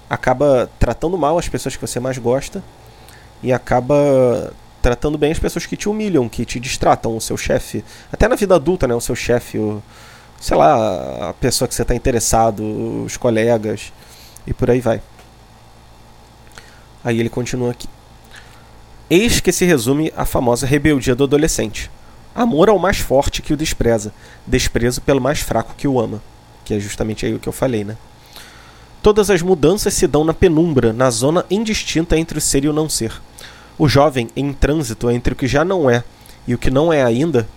acaba 0.09 0.69
tratando 0.79 1.17
mal 1.17 1.37
as 1.37 1.47
pessoas 1.47 1.75
que 1.75 1.81
você 1.81 1.99
mais 1.99 2.17
gosta 2.17 2.63
e 3.41 3.53
acaba 3.53 4.53
tratando 4.81 5.17
bem 5.17 5.31
as 5.31 5.39
pessoas 5.39 5.65
que 5.65 5.77
te 5.77 5.87
humilham, 5.87 6.27
que 6.27 6.45
te 6.45 6.59
distratam, 6.59 7.15
o 7.15 7.21
seu 7.21 7.37
chefe, 7.37 7.83
até 8.11 8.27
na 8.27 8.35
vida 8.35 8.55
adulta, 8.55 8.87
né, 8.87 8.95
o 8.95 9.01
seu 9.01 9.15
chefe, 9.15 9.57
o, 9.57 9.81
sei 10.39 10.57
lá, 10.57 11.29
a 11.29 11.33
pessoa 11.33 11.67
que 11.67 11.75
você 11.75 11.81
está 11.81 11.93
interessado, 11.93 12.63
os 13.05 13.17
colegas 13.17 13.93
e 14.47 14.53
por 14.53 14.69
aí 14.69 14.81
vai. 14.81 15.01
Aí 17.03 17.19
ele 17.19 17.29
continua 17.29 17.71
aqui. 17.71 17.87
Eis 19.09 19.39
que 19.39 19.51
se 19.51 19.65
resume 19.65 20.13
a 20.15 20.25
famosa 20.25 20.65
rebeldia 20.65 21.15
do 21.15 21.23
adolescente. 21.23 21.89
Amor 22.35 22.69
ao 22.69 22.77
mais 22.77 22.99
forte 22.99 23.41
que 23.41 23.53
o 23.53 23.57
despreza, 23.57 24.13
desprezo 24.45 25.01
pelo 25.01 25.21
mais 25.21 25.39
fraco 25.39 25.73
que 25.75 25.87
o 25.87 25.99
ama. 25.99 26.21
Que 26.69 26.75
é 26.75 26.79
justamente 26.79 27.25
aí 27.25 27.33
o 27.33 27.39
que 27.39 27.49
eu 27.49 27.51
falei, 27.51 27.83
né? 27.83 27.97
Todas 29.01 29.31
as 29.31 29.41
mudanças 29.41 29.91
se 29.91 30.05
dão 30.05 30.23
na 30.23 30.35
penumbra, 30.35 30.93
na 30.93 31.09
zona 31.09 31.43
indistinta 31.49 32.15
entre 32.15 32.37
o 32.37 32.41
ser 32.41 32.63
e 32.63 32.69
o 32.69 32.73
não 32.73 32.87
ser. 32.87 33.11
O 33.75 33.89
jovem, 33.89 34.27
em 34.35 34.53
trânsito 34.53 35.09
entre 35.09 35.33
o 35.33 35.35
que 35.35 35.47
já 35.47 35.65
não 35.65 35.89
é 35.89 36.03
e 36.47 36.53
o 36.53 36.59
que 36.59 36.69
não 36.69 36.93
é 36.93 37.01
ainda, 37.01 37.49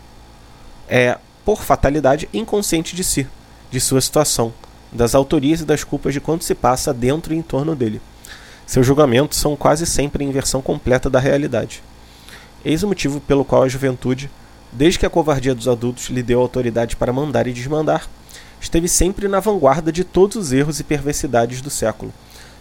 é, 0.88 1.18
por 1.44 1.62
fatalidade, 1.62 2.26
inconsciente 2.32 2.96
de 2.96 3.04
si, 3.04 3.26
de 3.70 3.80
sua 3.80 4.00
situação, 4.00 4.50
das 4.90 5.14
autorias 5.14 5.60
e 5.60 5.66
das 5.66 5.84
culpas 5.84 6.14
de 6.14 6.20
quanto 6.20 6.44
se 6.44 6.54
passa 6.54 6.94
dentro 6.94 7.34
e 7.34 7.36
em 7.36 7.42
torno 7.42 7.76
dele. 7.76 8.00
Seus 8.64 8.86
julgamentos 8.86 9.36
são 9.36 9.54
quase 9.54 9.84
sempre 9.84 10.24
a 10.24 10.26
inversão 10.26 10.62
completa 10.62 11.10
da 11.10 11.20
realidade. 11.20 11.82
Eis 12.64 12.82
o 12.82 12.88
motivo 12.88 13.20
pelo 13.20 13.44
qual 13.44 13.62
a 13.62 13.68
juventude, 13.68 14.30
desde 14.72 14.98
que 14.98 15.04
a 15.04 15.10
covardia 15.10 15.54
dos 15.54 15.68
adultos 15.68 16.08
lhe 16.08 16.22
deu 16.22 16.40
autoridade 16.40 16.96
para 16.96 17.12
mandar 17.12 17.46
e 17.46 17.52
desmandar, 17.52 18.08
esteve 18.62 18.88
sempre 18.88 19.26
na 19.26 19.40
vanguarda 19.40 19.90
de 19.90 20.04
todos 20.04 20.36
os 20.36 20.52
erros 20.52 20.78
e 20.78 20.84
perversidades 20.84 21.60
do 21.60 21.68
século. 21.68 22.12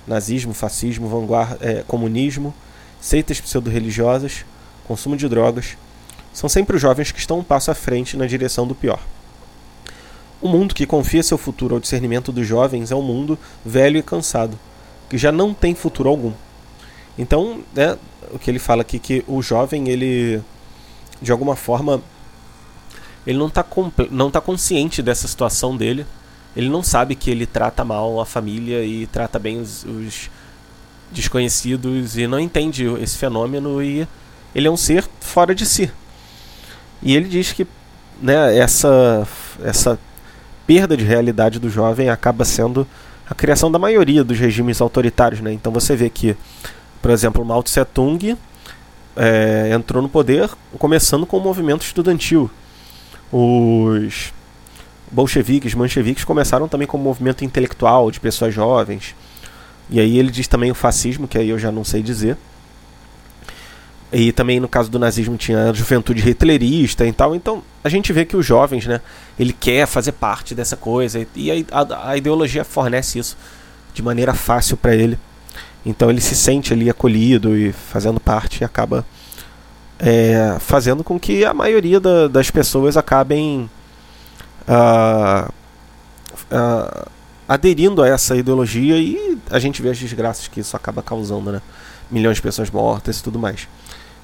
Nazismo, 0.08 0.52
fascismo, 0.52 1.08
vanguarda, 1.08 1.60
é, 1.62 1.84
comunismo, 1.88 2.54
seitas 3.00 3.40
pseudo-religiosas, 3.40 4.44
consumo 4.88 5.16
de 5.16 5.30
drogas, 5.30 5.78
são 6.34 6.50
sempre 6.50 6.76
os 6.76 6.82
jovens 6.82 7.12
que 7.12 7.20
estão 7.20 7.40
um 7.40 7.44
passo 7.44 7.70
à 7.70 7.76
frente 7.76 8.18
na 8.18 8.26
direção 8.26 8.66
do 8.66 8.74
pior. 8.74 9.00
O 10.42 10.48
mundo 10.48 10.74
que 10.74 10.88
confia 10.88 11.22
seu 11.22 11.38
futuro 11.38 11.76
ao 11.76 11.80
discernimento 11.80 12.32
dos 12.32 12.48
jovens 12.48 12.90
é 12.90 12.96
um 12.96 13.02
mundo 13.04 13.38
velho 13.64 13.98
e 13.98 14.04
cansado, 14.04 14.58
que 15.08 15.20
já 15.20 15.32
não 15.32 15.54
tem 15.54 15.76
futuro 15.76 16.10
algum. 16.10 16.34
Então, 17.16 17.62
né, 17.76 17.96
o 18.34 18.40
que 18.40 18.50
ele 18.50 18.58
fala 18.58 18.82
aqui 18.82 18.98
que 18.98 19.24
o 19.28 19.40
jovem 19.42 19.88
ele 19.88 20.42
de 21.22 21.32
alguma 21.32 21.56
forma 21.56 22.02
ele 23.26 23.38
não 23.38 23.48
está 23.48 23.66
não 24.10 24.32
tá 24.32 24.42
consciente 24.42 25.02
dessa 25.02 25.28
situação 25.28 25.76
dele. 25.76 26.06
Ele 26.56 26.70
não 26.70 26.84
sabe 26.84 27.16
que 27.16 27.30
ele 27.30 27.46
trata 27.46 27.86
mal 27.86 28.20
a 28.20 28.26
família 28.26 28.84
e 28.84 29.08
trata 29.08 29.40
bem 29.40 29.60
os, 29.60 29.86
os 29.86 30.30
desconhecidos 31.12 32.18
e 32.18 32.28
não 32.28 32.40
entende 32.40 32.86
esse 33.02 33.18
fenômeno 33.18 33.82
e 33.82 34.08
ele 34.54 34.68
é 34.68 34.72
um 34.72 34.78
ser 34.78 35.08
fora 35.20 35.56
de 35.56 35.66
si. 35.66 35.92
E 37.02 37.16
ele 37.16 37.28
diz 37.28 37.54
que 37.54 37.66
né, 38.22 38.58
essa, 38.58 39.28
essa 39.64 40.00
perda 40.68 40.96
de 40.96 41.04
realidade 41.04 41.60
do 41.60 41.70
jovem 41.70 42.10
acaba 42.10 42.46
sendo 42.46 42.88
a 43.30 43.34
criação 43.34 43.72
da 43.72 43.80
maioria 43.80 44.24
dos 44.24 44.38
regimes 44.38 44.82
autoritários. 44.82 45.42
Né? 45.42 45.54
Então 45.54 45.72
você 45.72 45.96
vê 45.96 46.10
que, 46.10 46.36
por 47.02 47.12
exemplo, 47.12 47.44
Mao 47.46 47.64
Tse 47.64 47.84
Tung 47.86 48.38
é, 49.16 49.72
entrou 49.74 50.02
no 50.02 50.10
poder 50.10 50.50
começando 50.78 51.26
com 51.26 51.38
o 51.38 51.42
movimento 51.42 51.82
estudantil. 51.82 52.50
Os 53.32 54.34
bolcheviques, 55.12 55.74
mancheviques 55.74 56.24
começaram 56.24 56.68
também 56.68 56.88
com 56.88 56.98
o 56.98 57.02
movimento 57.02 57.44
intelectual 57.44 58.10
de 58.12 58.20
pessoas 58.20 58.54
jovens. 58.54 59.16
E 59.90 60.00
aí 60.00 60.18
ele 60.18 60.32
diz 60.32 60.48
também 60.48 60.72
o 60.72 60.76
fascismo, 60.76 61.28
que 61.28 61.38
aí 61.38 61.50
eu 61.50 61.60
já 61.60 61.72
não 61.72 61.84
sei 61.84 62.02
dizer. 62.02 62.38
E 64.12 64.32
também 64.32 64.60
no 64.60 64.68
caso 64.68 64.90
do 64.90 65.00
nazismo 65.00 65.38
tinha 65.38 65.70
a 65.70 65.74
juventude 65.74 66.22
hitlerista 66.28 67.06
e 67.06 67.14
tal. 67.14 67.36
Então 67.36 67.64
a 67.84 67.90
gente 67.90 68.12
vê 68.12 68.26
que 68.26 68.36
os 68.36 68.46
jovens, 68.46 68.86
né, 68.86 69.00
ele 69.40 69.54
quer 69.54 69.86
fazer 69.86 70.14
parte 70.14 70.54
dessa 70.54 70.76
coisa 70.76 71.26
e 71.36 71.52
a, 71.52 71.80
a, 71.80 72.10
a 72.12 72.18
ideologia 72.18 72.64
fornece 72.64 73.20
isso 73.20 73.38
de 73.94 74.02
maneira 74.02 74.34
fácil 74.34 74.76
para 74.76 74.96
ele. 74.96 75.18
Então 75.86 76.10
ele 76.10 76.22
se 76.22 76.36
sente 76.36 76.74
ali 76.74 76.90
acolhido 76.90 77.58
e 77.58 77.72
fazendo 77.72 78.20
parte 78.20 78.62
e 78.62 78.64
acaba 78.64 79.06
é, 80.04 80.58
fazendo 80.60 81.04
com 81.04 81.20
que 81.20 81.46
a 81.46 81.54
maioria 81.54 82.00
da, 82.00 82.28
das 82.28 82.50
pessoas 82.50 82.98
acabem 82.98 83.70
uh, 84.68 85.48
uh, 86.52 87.08
aderindo 87.48 88.02
a 88.02 88.08
essa 88.08 88.36
ideologia 88.36 88.98
e 88.98 89.38
a 89.52 89.60
gente 89.60 89.80
vê 89.80 89.92
as 89.92 90.00
desgraças 90.00 90.48
que 90.48 90.60
isso 90.60 90.76
acaba 90.76 91.04
causando, 91.04 91.52
né? 91.52 91.62
Milhões 92.10 92.38
de 92.38 92.42
pessoas 92.42 92.72
mortas 92.72 93.20
e 93.20 93.24
tudo 93.24 93.38
mais. 93.38 93.68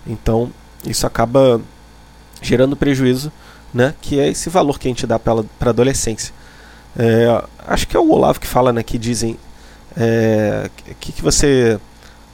Então, 0.05 0.51
isso 0.83 1.05
acaba 1.05 1.61
gerando 2.41 2.75
prejuízo, 2.75 3.31
né? 3.71 3.93
Que 4.01 4.19
é 4.19 4.27
esse 4.29 4.49
valor 4.49 4.79
que 4.79 4.87
a 4.87 4.91
gente 4.91 5.05
dá 5.05 5.19
para 5.19 5.43
a 5.61 5.69
adolescência. 5.69 6.33
É, 6.97 7.43
acho 7.67 7.87
que 7.87 7.95
é 7.95 7.99
o 7.99 8.09
Olavo 8.09 8.39
que 8.39 8.47
fala, 8.47 8.73
né? 8.73 8.81
Que 8.81 8.97
dizem 8.97 9.33
o 9.33 9.37
é, 9.95 10.71
que, 10.99 11.11
que 11.11 11.21
você 11.21 11.79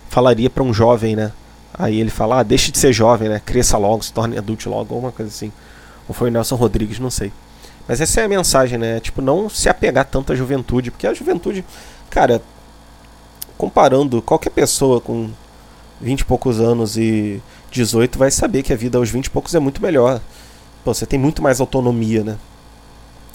falaria 0.10 0.50
para 0.50 0.64
um 0.64 0.74
jovem, 0.74 1.14
né? 1.14 1.34
Aí 1.74 2.00
ele 2.00 2.12
fala, 2.12 2.40
ah, 2.40 2.44
deixe 2.44 2.72
de 2.72 2.78
ser 2.78 2.94
jovem, 2.94 3.30
né? 3.30 3.42
Cresça 3.44 3.78
logo, 3.78 4.04
se 4.04 4.14
torne 4.14 4.38
adulto 4.38 4.70
logo, 4.70 4.94
alguma 4.94 5.12
coisa 5.12 5.32
assim. 5.32 5.52
Ou 6.08 6.14
foi 6.14 6.30
o 6.30 6.32
Nelson 6.32 6.56
Rodrigues, 6.56 7.00
não 7.00 7.10
sei. 7.10 7.32
Mas 7.88 8.00
essa 8.00 8.22
é 8.22 8.26
a 8.26 8.30
mensagem, 8.30 8.78
né? 8.78 9.00
Tipo, 9.00 9.22
não 9.22 9.50
se 9.50 9.68
apegar 9.68 10.06
tanto 10.06 10.32
à 10.32 10.36
juventude, 10.36 10.92
porque 10.92 11.08
a 11.08 11.14
juventude, 11.14 11.66
cara, 12.10 12.42
comparando 13.58 14.22
qualquer 14.22 14.52
pessoa 14.52 15.02
com 15.02 15.30
20 16.00 16.20
e 16.20 16.26
poucos 16.26 16.60
anos 16.60 16.98
e 16.98 17.42
18 17.72 18.18
vai 18.20 18.30
saber 18.30 18.64
que 18.64 18.72
a 18.72 18.76
vida 18.76 18.98
aos 18.98 19.10
20 19.10 19.26
e 19.26 19.30
poucos 19.30 19.56
é 19.56 19.60
muito 19.60 19.82
melhor. 19.82 20.22
Pô, 20.84 20.94
você 20.94 21.06
tem 21.06 21.20
muito 21.20 21.42
mais 21.42 21.60
autonomia, 21.60 22.24
né? 22.24 22.38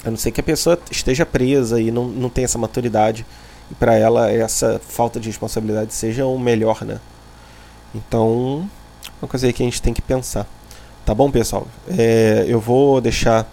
A 0.05 0.11
não 0.11 0.17
ser 0.17 0.31
que 0.31 0.41
a 0.41 0.45
pessoa 0.45 0.79
esteja 0.91 1.27
presa 1.27 1.81
e 1.81 1.91
não, 1.91 2.07
não 2.07 2.31
tenha 2.31 2.45
essa 2.45 2.59
maturidade. 2.59 3.27
E 3.71 3.75
para 3.75 3.95
ela 3.97 4.31
essa 4.31 4.81
falta 4.87 5.19
de 5.19 5.29
responsabilidade 5.29 5.93
seja 5.93 6.25
o 6.25 6.39
melhor, 6.39 6.85
né? 6.85 7.01
Então, 7.95 8.69
uma 9.21 9.29
coisa 9.29 9.47
aí 9.47 9.53
que 9.53 9.63
a 9.63 9.67
gente 9.67 9.83
tem 9.83 9.95
que 9.95 10.03
pensar. 10.03 10.47
Tá 11.05 11.15
bom, 11.15 11.31
pessoal? 11.31 11.67
É, 11.97 12.45
eu 12.47 12.61
vou 12.61 13.01
deixar 13.01 13.47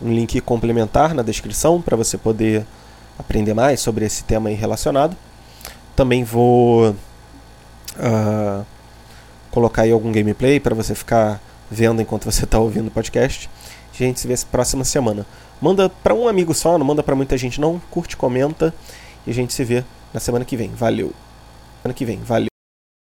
um 0.00 0.12
link 0.12 0.40
complementar 0.40 1.14
na 1.14 1.22
descrição 1.22 1.80
para 1.80 1.96
você 1.96 2.16
poder 2.16 2.66
aprender 3.18 3.54
mais 3.54 3.80
sobre 3.80 4.04
esse 4.04 4.24
tema 4.24 4.48
aí 4.48 4.54
relacionado. 4.54 5.16
Também 5.96 6.22
vou 6.22 6.90
uh, 6.90 8.64
colocar 9.50 9.82
aí 9.82 9.90
algum 9.90 10.12
gameplay 10.12 10.60
para 10.60 10.74
você 10.74 10.94
ficar 10.94 11.40
vendo 11.70 12.00
enquanto 12.00 12.24
você 12.24 12.44
está 12.44 12.58
ouvindo 12.58 12.88
o 12.88 12.90
podcast. 12.90 13.50
A 13.92 14.04
gente 14.04 14.20
se 14.20 14.28
vê 14.28 14.34
próxima 14.50 14.84
semana. 14.84 15.26
Manda 15.60 15.88
para 15.88 16.14
um 16.14 16.28
amigo 16.28 16.54
só, 16.54 16.78
não 16.78 16.86
manda 16.86 17.02
para 17.02 17.16
muita 17.16 17.36
gente 17.36 17.60
não. 17.60 17.80
Curte, 17.90 18.16
comenta 18.16 18.72
e 19.26 19.30
a 19.30 19.34
gente 19.34 19.52
se 19.52 19.64
vê 19.64 19.82
na 20.14 20.20
semana 20.20 20.44
que 20.44 20.56
vem. 20.56 20.70
Valeu. 20.70 21.12
Semana 21.82 21.94
que 21.94 22.04
vem. 22.04 22.18
Valeu. 22.18 22.47